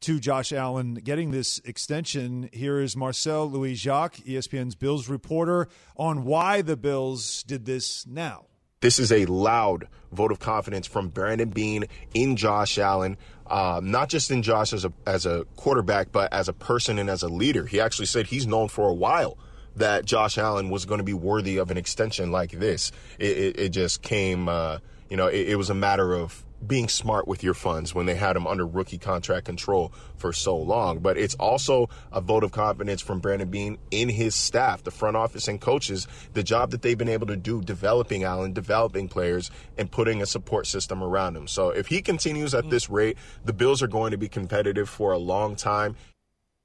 [0.00, 2.50] to Josh Allen getting this extension.
[2.52, 8.46] Here is Marcel Louis Jacques, ESPN's Bills reporter, on why the Bills did this now.
[8.82, 13.16] This is a loud vote of confidence from Brandon Beane in Josh Allen,
[13.46, 17.08] um, not just in Josh as a as a quarterback, but as a person and
[17.08, 17.64] as a leader.
[17.64, 19.38] He actually said he's known for a while
[19.76, 22.90] that Josh Allen was going to be worthy of an extension like this.
[23.20, 26.88] It, it, it just came, uh, you know, it, it was a matter of being
[26.88, 31.00] smart with your funds when they had him under rookie contract control for so long.
[31.00, 35.16] But it's also a vote of confidence from Brandon Beane in his staff, the front
[35.16, 39.50] office and coaches, the job that they've been able to do developing Allen, developing players,
[39.76, 41.48] and putting a support system around him.
[41.48, 42.70] So if he continues at mm.
[42.70, 45.96] this rate, the Bills are going to be competitive for a long time.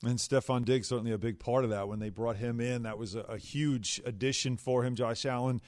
[0.04, 1.88] And Stefon Diggs certainly a big part of that.
[1.88, 4.96] When they brought him in, that was a, a huge addition for him.
[4.96, 5.60] Josh Allen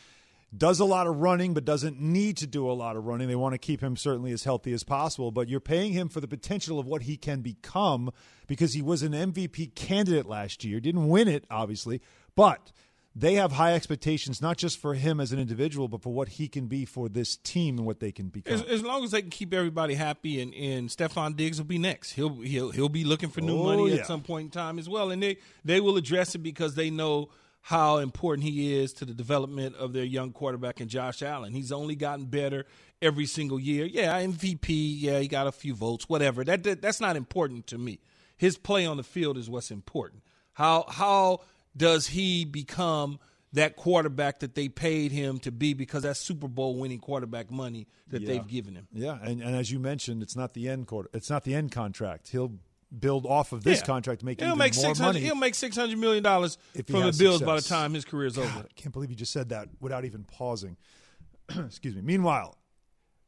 [0.56, 3.28] does a lot of running, but doesn't need to do a lot of running.
[3.28, 6.20] They want to keep him certainly as healthy as possible, but you're paying him for
[6.22, 8.10] the potential of what he can become
[8.48, 10.80] because he was an MVP candidate last year.
[10.80, 12.02] Didn't win it, obviously,
[12.36, 12.72] but
[13.16, 16.48] they have high expectations, not just for him as an individual, but for what he
[16.48, 18.54] can be for this team and what they can become.
[18.54, 21.80] As, as long as they can keep everybody happy, and, and Stefon Diggs will be
[21.80, 22.12] next.
[22.14, 23.98] He'll he'll he'll be looking for new Oh, money yeah.
[24.02, 26.90] at some point in time as well, and they they will address it because they
[26.90, 27.30] know
[27.62, 31.54] how important he is to the development of their young quarterback and Josh Allen.
[31.54, 32.66] He's only gotten better
[33.02, 33.86] every single year.
[33.86, 34.68] Yeah, MVP.
[35.00, 36.08] Yeah, he got a few votes.
[36.08, 36.44] Whatever.
[36.44, 38.00] That, that that's not important to me.
[38.38, 40.24] His play on the field is what's important.
[40.54, 41.42] How how
[41.76, 43.20] does he become
[43.54, 47.88] that quarterback that they paid him to be because that's Super Bowl winning quarterback money
[48.10, 48.28] that Yeah.
[48.28, 48.88] they've given him.
[48.94, 51.10] Yeah, and, and as you mentioned, it's not the end quarter.
[51.14, 52.30] It's not the end contract.
[52.30, 52.54] He'll
[52.98, 53.86] build off of this Yeah.
[53.86, 55.20] contract to make he'll make more 600 money.
[55.20, 58.48] He'll make six hundred million dollars from the Bills by the time his career's over.
[58.48, 60.78] God, I can't believe you just said that without even pausing.
[61.58, 62.02] Excuse me.
[62.02, 62.58] Meanwhile,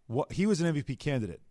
[0.07, 1.41] what, he was an MVP candidate.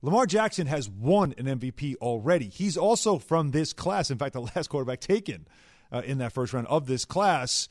[0.00, 2.48] Lamar Jackson has won an MVP already.
[2.48, 4.10] He's also from this class.
[4.10, 5.46] In fact, the last quarterback taken
[5.92, 7.68] uh, in that first round of this class.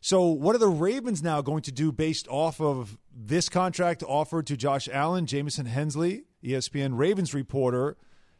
[0.00, 4.46] So, what are the Ravens now going to do based off of this contract offered
[4.48, 5.26] to Josh Allen?
[5.26, 7.96] Jamison Hensley, ESPN Ravens reporter,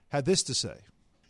[0.09, 0.81] had this to say.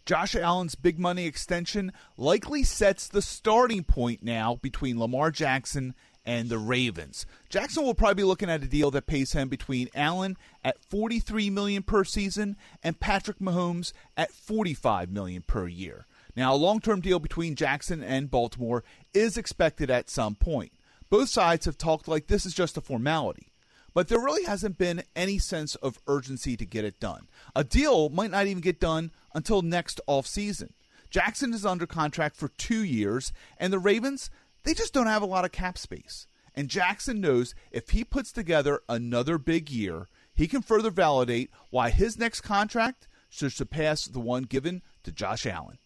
[0.05, 6.49] Josh Allen's big money extension likely sets the starting point now between Lamar Jackson and
[6.49, 7.27] the Ravens.
[7.49, 11.51] Jackson will probably be looking at a deal that pays him between Allen at 43
[11.51, 16.07] million per season and Patrick Mahomes at 45 million per year.
[16.35, 20.73] Now, a long-term deal between Jackson and Baltimore is expected at some point.
[21.11, 23.52] Both sides have talked like this is just a formality
[23.95, 27.29] but there really hasn't been any sense of urgency to get it done.
[27.55, 30.71] A deal might not even get done until next offseason.
[31.11, 34.31] Jackson is under contract for two years, and the Ravens,
[34.65, 36.27] they just don't have a lot of cap space.
[36.55, 41.91] And Jackson knows if he puts together another big year, he can further validate why
[41.91, 45.79] his next contract should surpass the one given to Josh Allen.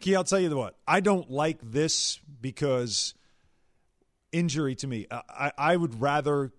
[0.00, 0.76] Key, I'll tell you what.
[0.86, 3.14] I don't like this because
[4.32, 5.06] injury to me.
[5.10, 6.52] I, I I would rather,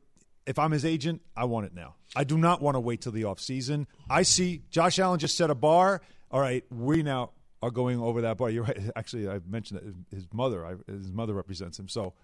[0.49, 1.93] if I'm his agent, I want it now.
[2.15, 3.85] I do not want to wait till the offseason.
[4.09, 6.01] I see Josh Allen just set a bar.
[6.31, 7.29] All right, we now
[7.61, 8.49] are going over that bar.
[8.49, 8.79] You're right.
[8.95, 11.87] Actually, I mentioned that his mother, I, his mother represents him.
[11.87, 12.15] So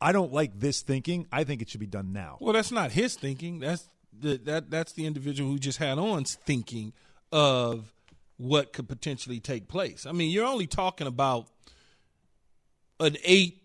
[0.00, 1.26] I don't like this thinking.
[1.32, 2.38] I think it should be done now.
[2.40, 3.58] Well, that's not his thinking.
[3.58, 6.92] That's the, that that's the individual who just had on's thinking
[7.32, 7.92] of
[8.36, 10.06] what could potentially take place.
[10.06, 11.48] I mean, you're only talking about
[13.00, 13.60] an eight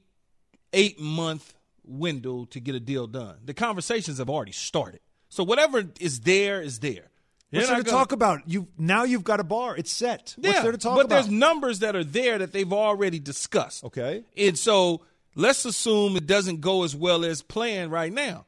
[0.74, 3.38] eight month window to get a deal done.
[3.46, 5.00] The conversations have already started.
[5.30, 7.10] So whatever is there is there.
[7.52, 8.48] What's there to gonna- talk about?
[8.48, 9.76] You now you've got a bar.
[9.76, 10.36] It's set.
[10.38, 11.16] What's yeah, there to talk but about?
[11.16, 13.84] there's numbers that are there that they've already discussed.
[13.84, 14.24] Okay.
[14.38, 15.02] And so
[15.36, 18.46] let's assume it doesn't go as well as planned right now.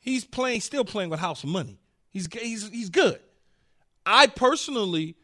[0.00, 1.78] He's playing, still playing with house money.
[2.10, 3.20] He's he's he's good.
[4.06, 5.16] I personally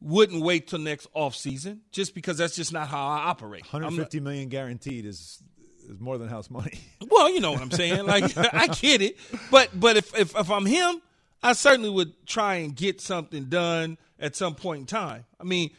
[0.00, 3.64] wouldn't wait till next offseason just because that's just not how I operate.
[3.72, 5.42] I'm not- 150 million guaranteed is
[5.82, 6.78] is more than house money.
[7.10, 8.06] well, you know what I'm saying.
[8.06, 9.16] Like I get it,
[9.50, 11.00] but but if, if if I'm him,
[11.42, 15.24] I certainly would try and get something done at some point in time.
[15.40, 15.70] I mean,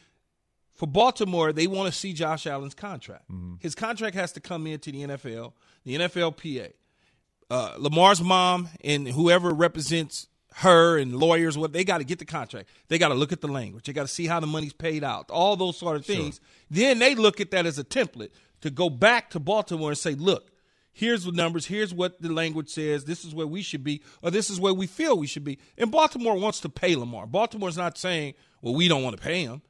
[0.73, 3.25] for Baltimore, they want to see Josh Allen's contract.
[3.59, 5.53] His contract has to come into the NFL,
[5.85, 6.73] the NFLPA.
[7.49, 12.25] Uh, Lamar's mom and whoever represents her and lawyers, what they got to get the
[12.25, 12.69] contract.
[12.87, 13.85] They got to look at the language.
[13.85, 15.29] They got to see how the money's paid out.
[15.31, 16.39] All those sort of things.
[16.69, 18.29] Then they look at that as a template
[18.63, 20.49] to go back to Baltimore and say, look,
[20.93, 21.65] here's the numbers.
[21.65, 23.03] Here's what the language says.
[23.03, 25.59] This is where we should be, or this is where we feel we should be.
[25.77, 27.27] And Baltimore wants to pay Lamar.
[27.27, 29.61] Baltimore's not saying, well, we don't want to pay him.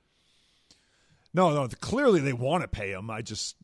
[1.34, 1.67] No, no.
[1.82, 3.10] Clearly, they want to pay him.
[3.10, 3.56] I just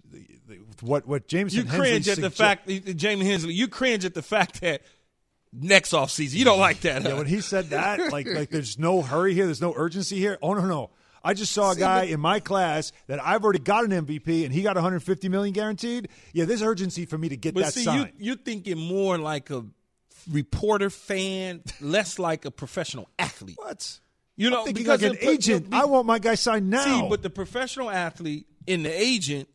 [0.81, 3.53] what what James you cringe at the fact, eh, Jamie Hensley.
[3.53, 4.81] You cringe at the fact that
[5.53, 7.03] next off season you don't like that.
[7.03, 10.39] Yeah, when he said that, like like there's no hurry here, there's no urgency here.
[10.41, 10.89] Oh no, no.
[11.23, 14.53] I just saw a guy in my class that I've already got an MVP and
[14.53, 16.09] he got 150 million guaranteed.
[16.33, 18.13] Yeah, there's urgency for me to get but that see, signed.
[18.17, 19.65] you, you're thinking more like a
[20.31, 23.57] reporter fan, less like a professional athlete.
[23.57, 23.99] What?
[24.35, 25.67] You know, I'm thinking because like an agent.
[25.73, 26.83] I want my guy signed now.
[26.83, 29.49] See, but the professional athlete and the agent,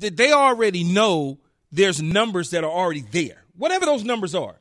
[0.00, 1.38] th- they already know
[1.70, 3.44] there's numbers that are already there.
[3.56, 4.56] Whatever those numbers are.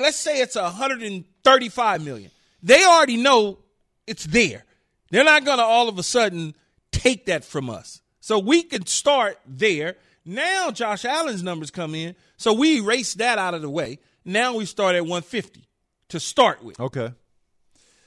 [0.00, 2.30] Let's say it's 135 million.
[2.62, 3.58] They already know
[4.06, 4.64] it's there.
[5.10, 6.54] They're not going to all of a sudden
[6.92, 8.00] take that from us.
[8.20, 9.96] So we can start there.
[10.24, 12.14] Now Josh Allen's numbers come in.
[12.36, 13.98] So we erase that out of the way.
[14.24, 15.66] Now we start at 150
[16.10, 16.78] to start with.
[16.78, 17.12] okay.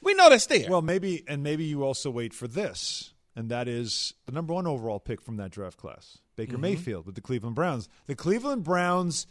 [0.03, 0.67] We know that's there.
[0.69, 4.65] Well, maybe and maybe you also wait for this, and that is the number one
[4.65, 6.61] overall pick from that draft class, Baker Mm-hmm.
[6.61, 7.87] Mayfield with the Cleveland Browns.
[8.07, 9.27] The Cleveland Browns,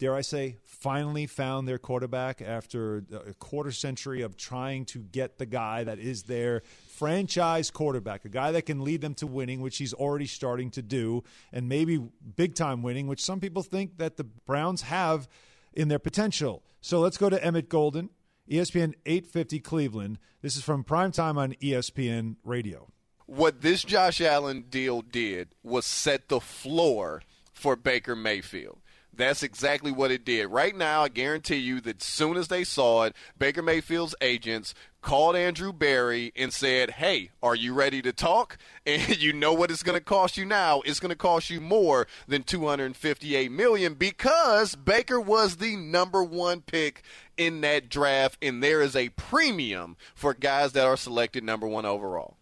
[0.00, 5.36] dare I say, finally found their quarterback after a quarter century of trying to get
[5.36, 9.60] the guy that is their franchise quarterback, a guy that can lead them to winning,
[9.60, 12.00] which he's already starting to do, and maybe
[12.34, 15.28] big time winning, which some people think that the Browns have
[15.74, 16.64] in their potential.
[16.80, 18.08] So let's go to Emmett Golden.
[18.50, 20.18] ESPN 850 Cleveland.
[20.40, 22.88] This is from primetime on ESPN Radio.
[23.26, 28.80] What this Josh Allen deal did was set the floor for Baker Mayfield.
[29.20, 30.46] That's exactly what it did.
[30.46, 34.74] Right now, I guarantee you that as soon as they saw it, Baker Mayfield's agents
[35.02, 38.56] called Andrew Berry and said, Hey, are you ready to talk?
[38.86, 40.80] And you know what it's going to cost you now?
[40.86, 46.62] It's going to cost you more than 258 million because Baker was the number one
[46.62, 47.02] pick
[47.36, 51.84] in that draft, and there is a premium for guys that are selected number one
[51.84, 52.36] overall.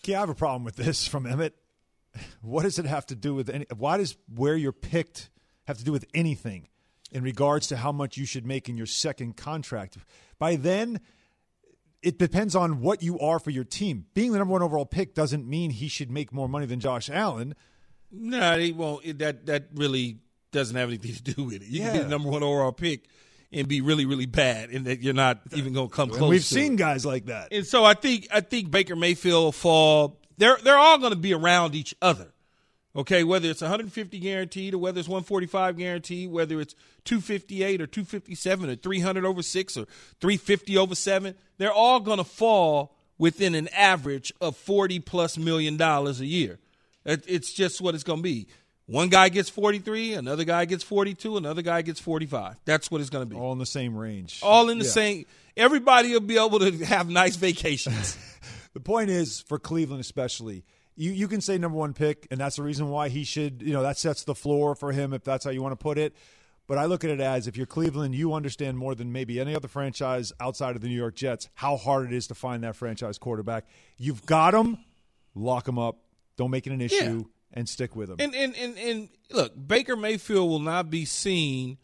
[0.00, 1.54] Okay, I have a problem with this from Emmett.
[2.40, 3.66] What does it have to do with any?
[3.76, 5.28] Why does where you're picked
[5.66, 6.68] have to do with anything
[7.12, 9.96] in regards to how much you should make in your second contract?
[10.38, 11.00] By then,
[12.02, 14.06] it depends on what you are for your team.
[14.14, 17.10] Being the number one overall pick doesn't mean he should make more money than Josh
[17.10, 17.54] Allen.
[18.12, 19.18] No, they won't.
[19.18, 20.18] That that really
[20.52, 21.68] doesn't have anything to do with it.
[21.68, 23.06] You can be the number one overall pick
[23.52, 26.30] and be really, really bad, and that you're not even going to come And close.
[26.30, 26.76] we've seen it.
[26.78, 27.48] guys like that.
[27.52, 30.20] and so I think I think Baker Mayfield fall.
[30.38, 32.32] They're they're all going to be around each other.
[32.96, 38.70] Okay, whether it's 150 guaranteed or whether it's 145 guaranteed, whether it's 258 or 257
[38.70, 39.84] or 300 over six or
[40.20, 45.76] 350 over seven, they're all going to fall within an average of 40 plus million
[45.76, 46.58] dollars a year.
[47.04, 48.48] It's just what it's going to be.
[48.86, 52.56] One guy gets 43, another guy gets 42, another guy gets 45.
[52.64, 53.36] That's what it's going to be.
[53.36, 54.40] All in the same range.
[54.42, 54.90] All in the Yeah.
[54.90, 55.26] same.
[55.56, 58.16] Everybody will be able to have nice vacations.
[58.74, 60.62] The point is, for Cleveland especially,
[60.96, 63.72] you, you can say number one pick, and that's the reason why he should, you
[63.72, 66.14] know, that sets the floor for him if that's how you want to put it.
[66.66, 69.54] But I look at it as if you're Cleveland, you understand more than maybe any
[69.54, 72.74] other franchise outside of the New York Jets how hard it is to find that
[72.74, 73.66] franchise quarterback.
[73.96, 74.78] You've got him,
[75.34, 75.98] lock him up,
[76.36, 78.16] don't make it an issue, and stick with him.
[78.18, 81.78] And, and and and look, Baker Mayfield will not be seen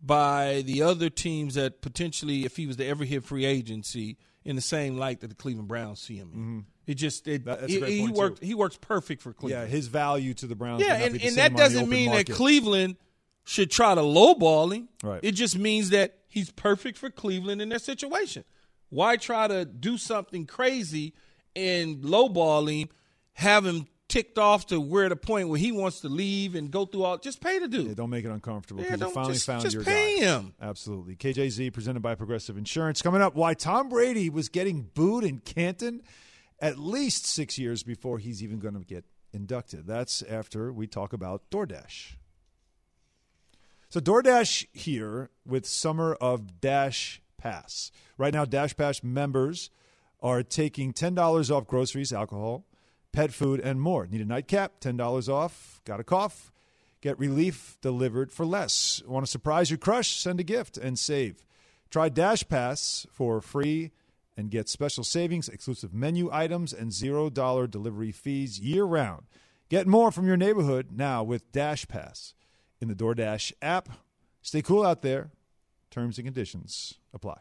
[0.00, 4.56] by the other teams that potentially, if he was to ever hit free agency, in
[4.56, 6.38] the same light that the Cleveland Browns see him in.
[6.38, 6.58] Mm-hmm.
[6.86, 7.44] It just it.
[7.44, 8.46] That- he, he worked too.
[8.46, 9.70] he works perfect for yeah, Cleveland.
[9.70, 10.82] his value to the Browns.
[10.82, 12.26] Yeah, and, and that doesn't mean market.
[12.28, 12.96] that Cleveland
[13.44, 14.88] should try to lowball him.
[15.02, 15.20] Right.
[15.22, 18.44] It just means that he's perfect for Cleveland in their situation.
[18.90, 21.14] Why try to do something crazy
[21.56, 22.88] and lowball him,
[23.32, 26.84] have him ticked off to where the point where he wants to leave and go
[26.84, 27.86] through all just pay the dude.
[27.88, 30.20] Yeah, don't make it uncomfortable Yeah, because you don't- finally just- found just your pay
[30.20, 30.24] guy.
[30.26, 30.54] him.
[30.60, 31.16] Absolutely.
[31.16, 33.02] KJZ presented by Progressive Insurance.
[33.02, 36.02] Coming up, why Tom Brady was getting booed in Canton
[36.60, 39.86] at least six years before he's even going to get inducted.
[39.86, 42.16] That's after we talk about DoorDash.
[43.88, 47.92] So DoorDash here with Summer of Dash Pass.
[48.16, 49.70] Right now, Dash Pass members
[50.20, 52.64] are taking $10 off groceries, alcohol,
[53.12, 54.06] pet food, and more.
[54.06, 54.80] Need a nightcap?
[54.80, 55.80] $10 off.
[55.84, 56.50] Got a cough?
[57.00, 59.02] Get relief delivered for less.
[59.06, 60.18] Want to surprise your crush?
[60.18, 61.44] Send a gift and save.
[61.90, 63.92] Try Dash Pass for free
[64.36, 69.26] and get special savings, exclusive menu items, and $0 delivery fees year round.
[69.68, 72.34] Get more from your neighborhood now with Dash Pass
[72.80, 73.88] in the DoorDash app.
[74.42, 75.30] Stay cool out there.
[75.90, 77.38] Terms and conditions apply.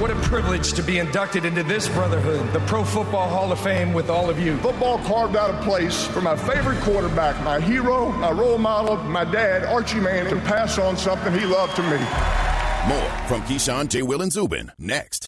[0.00, 3.92] What a privilege to be inducted into this brotherhood, the Pro Football Hall of Fame,
[3.92, 4.56] with all of you.
[4.58, 9.24] Football carved out a place for my favorite quarterback, my hero, my role model, my
[9.24, 11.98] dad, Archie Manning, to pass on something he loved to me.
[12.86, 14.02] More from Keyshawn, J.
[14.02, 15.27] Will, and Zubin next.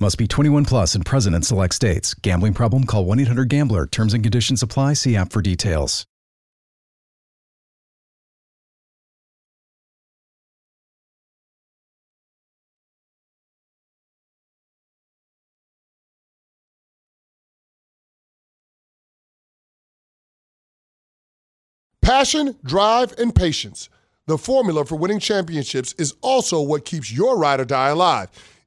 [0.00, 2.14] Must be 21 plus and present in select states.
[2.14, 2.84] Gambling problem?
[2.84, 3.86] Call 1 800 Gambler.
[3.86, 4.94] Terms and conditions apply.
[4.94, 6.04] See app for details.
[22.02, 23.88] Passion, drive, and patience.
[24.26, 28.28] The formula for winning championships is also what keeps your ride or die alive.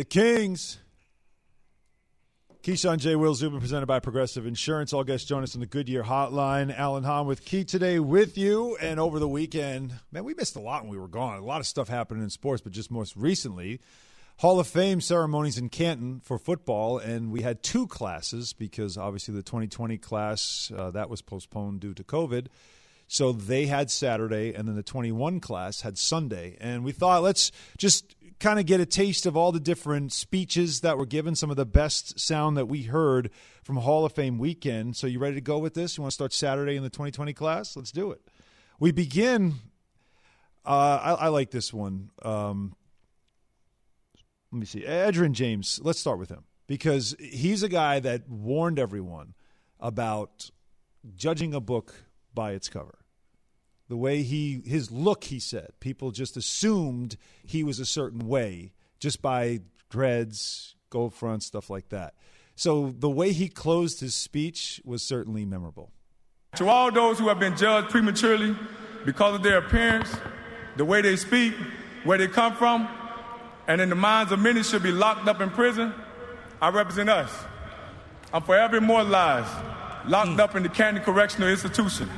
[0.00, 0.78] The Kings.
[2.62, 3.16] Keyshawn J.
[3.16, 4.94] Will Zubin presented by Progressive Insurance.
[4.94, 6.74] All guests join us on the Goodyear Hotline.
[6.74, 8.78] Alan Hahn with Key today with you.
[8.80, 11.36] And over the weekend, man, we missed a lot when we were gone.
[11.36, 13.78] A lot of stuff happened in sports, but just most recently,
[14.38, 16.96] Hall of Fame ceremonies in Canton for football.
[16.96, 21.92] And we had two classes because obviously the 2020 class, uh, that was postponed due
[21.92, 22.46] to COVID.
[23.12, 26.56] So they had Saturday, and then the 21 class had Sunday.
[26.60, 30.80] And we thought, let's just kind of get a taste of all the different speeches
[30.80, 33.30] that were given, some of the best sound that we heard
[33.62, 34.96] from Hall of Fame weekend.
[34.96, 35.96] So, you ready to go with this?
[35.96, 37.76] You want to start Saturday in the 2020 class?
[37.76, 38.20] Let's do it.
[38.80, 39.54] We begin.
[40.64, 42.10] Uh, I, I, like this one.
[42.22, 42.74] Um,
[44.52, 44.80] let me see.
[44.82, 49.34] Edgerrin James, let's start with him because he's a guy that warned everyone
[49.78, 50.50] about
[51.14, 51.94] judging a book
[52.34, 52.99] by its cover
[53.90, 55.72] the way he his look he said.
[55.80, 59.60] People just assumed he was a certain way just by
[59.90, 62.14] dreads gold front stuff like that.
[62.54, 65.90] So the way he closed his speech was certainly memorable.
[66.56, 68.56] To all those who have been judged prematurely
[69.04, 70.14] because of their appearance
[70.76, 71.52] the way they speak
[72.04, 72.88] where they come from
[73.66, 75.92] and in the minds of many should be locked up in prison
[76.62, 77.32] i represent us.
[78.32, 79.50] I'm forever immortalized
[80.06, 80.40] locked hmm.
[80.40, 82.08] up in the canton correctional institution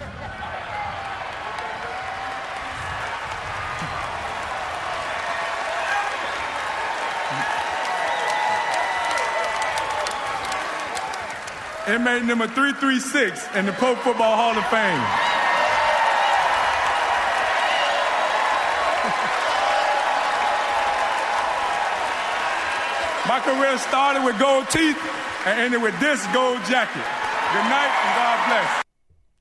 [11.89, 15.03] inmate number 336 in the Pro Football Hall of Fame.
[23.29, 24.99] My career started with gold teeth
[25.47, 27.05] and ended with this gold jacket.
[27.53, 28.83] Good night and God bless.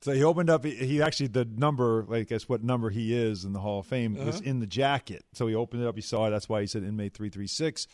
[0.02, 0.64] So he opened up.
[0.64, 4.16] He actually the number, I guess, what number he is in the Hall of Fame
[4.16, 4.26] uh-huh.
[4.26, 5.24] was in the jacket.
[5.32, 5.94] So he opened it up.
[5.94, 6.30] He saw it.
[6.30, 7.86] That's why he said inmate three three six.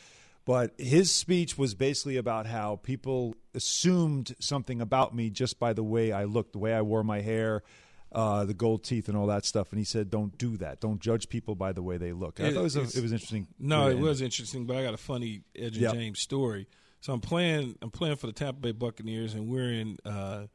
[0.49, 5.82] But his speech was basically about how people assumed something about me just by the
[5.82, 7.62] way I looked, the way I wore my hair,
[8.12, 9.72] uh, the gold teeth, and all that stuff.
[9.72, 10.80] And he said, "Don't do that.
[10.80, 13.03] Don't judge people by the way they look." I it, thought it was, a, it
[13.03, 13.46] was interesting.
[13.59, 14.64] No, it was interesting.
[14.64, 15.92] But I got a funny Edge yep.
[15.92, 16.66] James story.
[17.03, 17.76] So I'm playing.
[17.82, 20.46] I'm playing for the Tampa Bay Buccaneers, and we're in uh,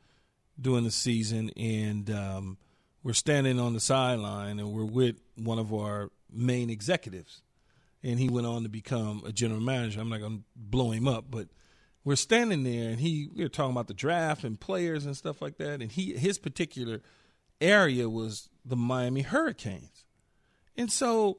[0.60, 2.58] doing the season, and um,
[3.04, 7.44] we're standing on the sideline, and we're with one of our main executives
[8.04, 10.02] and he went on to become a general manager.
[10.02, 11.48] I'm not going to blow him up, but
[12.04, 15.42] we're standing there, and he we were talking about the draft and players and stuff
[15.42, 15.82] like that.
[15.82, 17.02] And he his particular
[17.62, 20.04] area was the Miami Hurricanes,
[20.76, 21.38] and so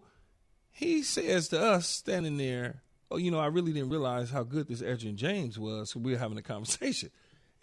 [0.70, 4.68] he says to us standing there, "Oh, you know, I really didn't realize how good
[4.68, 7.10] this Edgerrin James was." So we were having a conversation,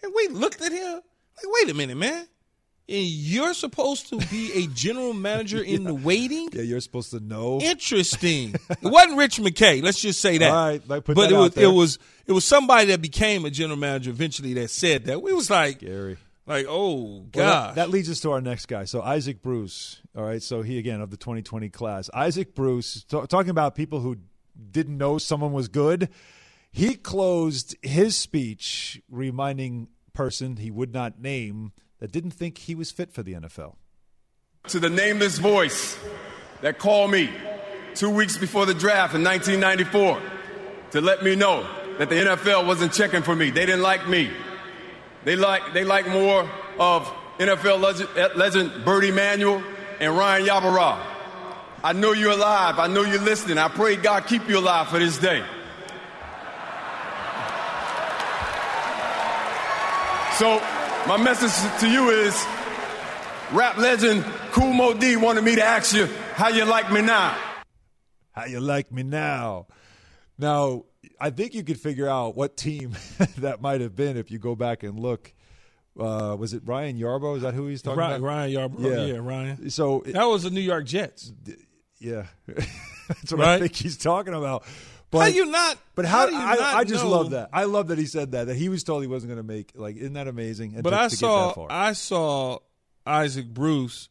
[0.03, 2.27] and we looked at him like, "Wait a minute, man."
[2.91, 5.87] And you're supposed to be a general manager in yeah.
[5.87, 6.49] the waiting.
[6.51, 7.59] Yeah, you're supposed to know.
[7.59, 8.55] Interesting.
[8.69, 9.81] it wasn't Rich McKay.
[9.81, 10.51] Let's just say that.
[10.51, 11.65] All right, like but that it was there.
[11.65, 15.21] it was it was somebody that became a general manager eventually that said that.
[15.21, 16.17] We was like, Gary.
[16.45, 18.83] Like, oh Well, god, that, that leads us to our next guy.
[18.85, 20.01] So Isaac Bruce.
[20.15, 20.41] All right.
[20.41, 22.09] So he again of the 2020 class.
[22.13, 24.17] Isaac Bruce t- talking about people who
[24.71, 26.09] didn't know someone was good.
[26.71, 31.71] He closed his speech reminding person he would not name
[32.01, 33.75] that didn't think he was fit for the NFL.
[34.67, 35.97] To the nameless voice
[36.61, 37.29] that called me
[37.95, 40.21] two weeks before the draft in 1994
[40.91, 41.65] to let me know
[41.99, 43.51] that the NFL wasn't checking for me.
[43.51, 44.29] They didn't like me.
[45.23, 46.49] They like they like more
[46.79, 47.05] of
[47.37, 49.63] NFL legend, legend Bert Emanuel
[49.99, 50.99] and Ryan Yarborough.
[51.83, 52.79] I know you're alive.
[52.79, 53.57] I know you're listening.
[53.57, 55.43] I pray God keep you alive for this day.
[60.37, 60.59] So,
[61.07, 62.45] my message to you is
[63.51, 67.37] rap legend Cool Moe Dee wanted me to ask you how you like me now.
[68.31, 69.67] How you like me now?
[70.37, 70.85] Now,
[71.19, 72.95] I think you could figure out what team
[73.37, 75.33] that might have been if you go back and look.
[75.99, 77.35] Uh, was it Ryan Yarbo?
[77.35, 78.27] Is that who he's talking Ryan, about?
[78.27, 79.05] Ryan Yarborough.
[79.05, 79.17] Yeah.
[79.17, 79.69] Ryan.
[79.69, 81.33] So that was the New York Jets.
[81.99, 84.63] Yeah, that's what I think he's talking about.
[85.11, 85.77] But How you not?
[85.95, 86.25] But how?
[86.25, 87.49] do you I, not I just know- love that.
[87.51, 88.47] I love that he said that.
[88.47, 89.71] That he was told he wasn't going to make.
[89.75, 90.73] Like, isn't that amazing?
[90.75, 91.67] And But to- I to saw.
[91.69, 92.59] I saw
[93.05, 94.07] Isaac Bruce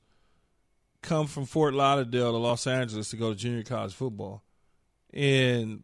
[1.03, 4.45] come from Fort Lauderdale to Los Angeles to go to junior college football,
[5.15, 5.83] and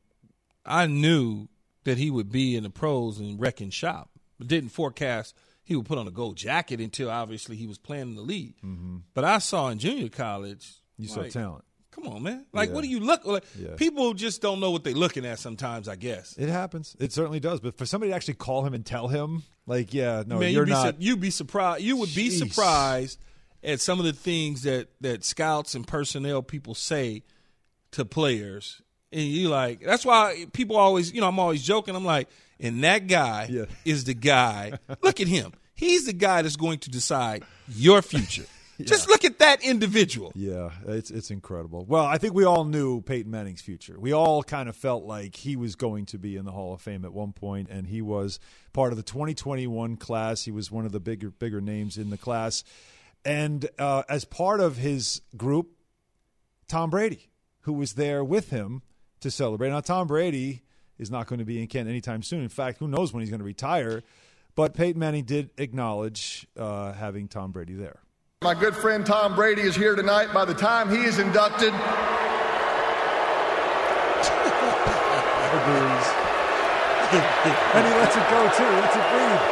[0.64, 1.49] I knew
[1.85, 5.87] that he would be in the pros and wrecking shop, but didn't forecast he would
[5.87, 8.55] put on a gold jacket until obviously he was playing in the league.
[9.14, 10.67] But I saw in junior college,
[10.99, 11.03] Mm-hmm.
[11.03, 11.64] You saw talent.
[11.97, 12.44] Come on, man!
[12.53, 12.74] Like, Yeah.
[12.74, 13.42] what do you look like?
[13.59, 13.74] Yeah.
[13.76, 15.88] People just don't know what they're looking at sometimes.
[15.88, 16.36] I guess.
[16.36, 16.94] It happens.
[17.01, 17.59] It certainly does.
[17.61, 20.62] But for somebody to actually call him and tell him, like, yeah, no, Man, you're
[20.62, 20.88] you'd be, not.
[20.94, 21.82] su- you'd be surprised.
[21.82, 23.18] You would be surprised
[23.64, 27.22] at some of the things that that scouts and personnel people say
[27.92, 29.80] to players, and you like.
[29.80, 31.97] That's why people always, you know, I'm always joking.
[31.97, 32.28] I'm like,
[32.61, 34.72] and that guy is the guy.
[35.03, 35.53] Look at him.
[35.74, 37.42] He's the guy that's going to decide
[37.74, 38.44] your future.
[38.85, 40.33] Just look at that individual.
[40.35, 41.85] Yeah, it's it's incredible.
[41.87, 43.99] Well, I think we all knew Peyton Manning's future.
[43.99, 46.81] We all kind of felt like he was going to be in the Hall of
[46.83, 48.39] Fame at one point, and he was
[48.72, 50.45] part of the 2021 class.
[50.45, 52.64] He was one of the bigger bigger names in the class,
[53.24, 55.70] and uh, as part of his group,
[56.68, 58.83] Tom Brady, who was there with him
[59.20, 59.70] to celebrate.
[59.70, 60.62] Now, Tom Brady
[60.99, 62.43] is not going to be in Kent anytime soon.
[62.43, 64.03] In fact, who knows when he's going to retire?
[64.55, 68.01] But Peyton Manning did acknowledge uh, having Tom Brady there.
[68.47, 70.32] My good friend Tom Brady is here tonight.
[70.32, 71.74] By the time he is inducted,
[75.51, 76.07] agrees.
[77.74, 78.62] and he lets it go too.
[78.62, 79.42] Lets it breathe.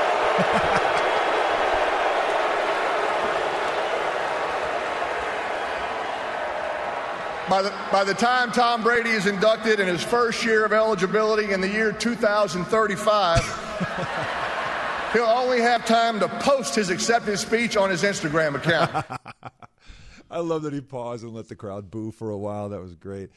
[7.51, 11.51] by the, by the time Tom Brady is inducted in his first year of eligibility
[11.51, 13.40] in the year 2035,
[15.15, 19.07] he'll only have time to post his acceptance speech on his Instagram account.
[20.31, 22.69] I love that he paused and let the crowd boo for a while.
[22.69, 23.31] That was great.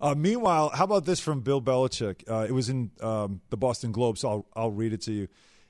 [0.00, 2.28] Uh, meanwhile, how about this from Bill Belichick?
[2.30, 5.28] Uh, it was in um, the Boston Globe, so I'll, I'll read it to you.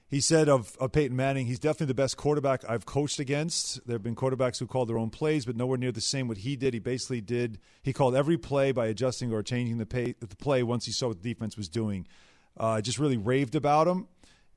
[0.08, 3.86] He said of, of Peyton Manning, he's definitely the best quarterback I've coached against.
[3.86, 6.38] There have been quarterbacks who called their own plays, but nowhere near the same what
[6.38, 6.74] he did.
[6.74, 10.62] He basically did, he called every play by adjusting or changing the, pay, the play
[10.62, 12.06] once he saw what the defense was doing.
[12.58, 14.06] Uh, just really raved about him.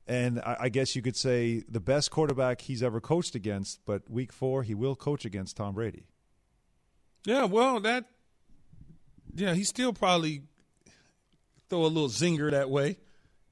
[0.08, 4.08] And I, I guess you could say the best quarterback he's ever coached against, but
[4.08, 6.06] week four, he will coach against Tom Brady.
[7.24, 8.04] Yeah, well, that.
[9.34, 10.42] Yeah, he still probably
[11.68, 12.98] throw a little zinger that way.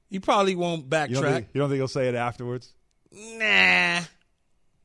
[0.09, 1.33] He probably won't You don't, backtrack.
[1.33, 2.73] think, you don't think he'll say it afterwards?
[3.11, 4.01] Nah,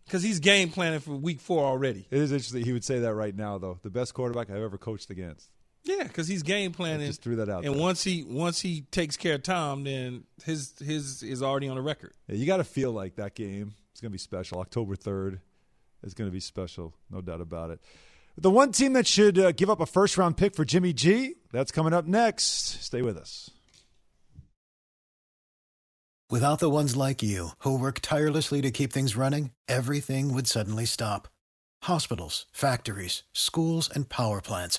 [0.05, 2.07] because he's game planning for week four already.
[2.11, 2.65] It is interesting.
[2.65, 3.79] He would say that right now, though.
[3.83, 5.49] The best quarterback I've ever coached against.
[5.85, 7.07] Yeah, because he's game planning.
[7.07, 7.81] just threw that out And there.
[7.81, 11.83] once he once he takes care of Tom, then his his is already on the
[11.83, 12.13] record.
[12.29, 14.59] Yeah, you got to feel like that game is going to be special.
[14.61, 15.41] October 3rd
[16.03, 17.81] is going to be special, no doubt about it.
[18.37, 21.35] The one team that should uh, give up a first round pick for Jimmy G,
[21.53, 22.83] that's coming up next.
[22.85, 23.51] Stay with us.
[26.31, 30.85] Without the ones like you, who work tirelessly to keep things running, everything would suddenly
[30.87, 31.27] stop.
[31.83, 34.79] Hospitals, factories, schools, and power plants,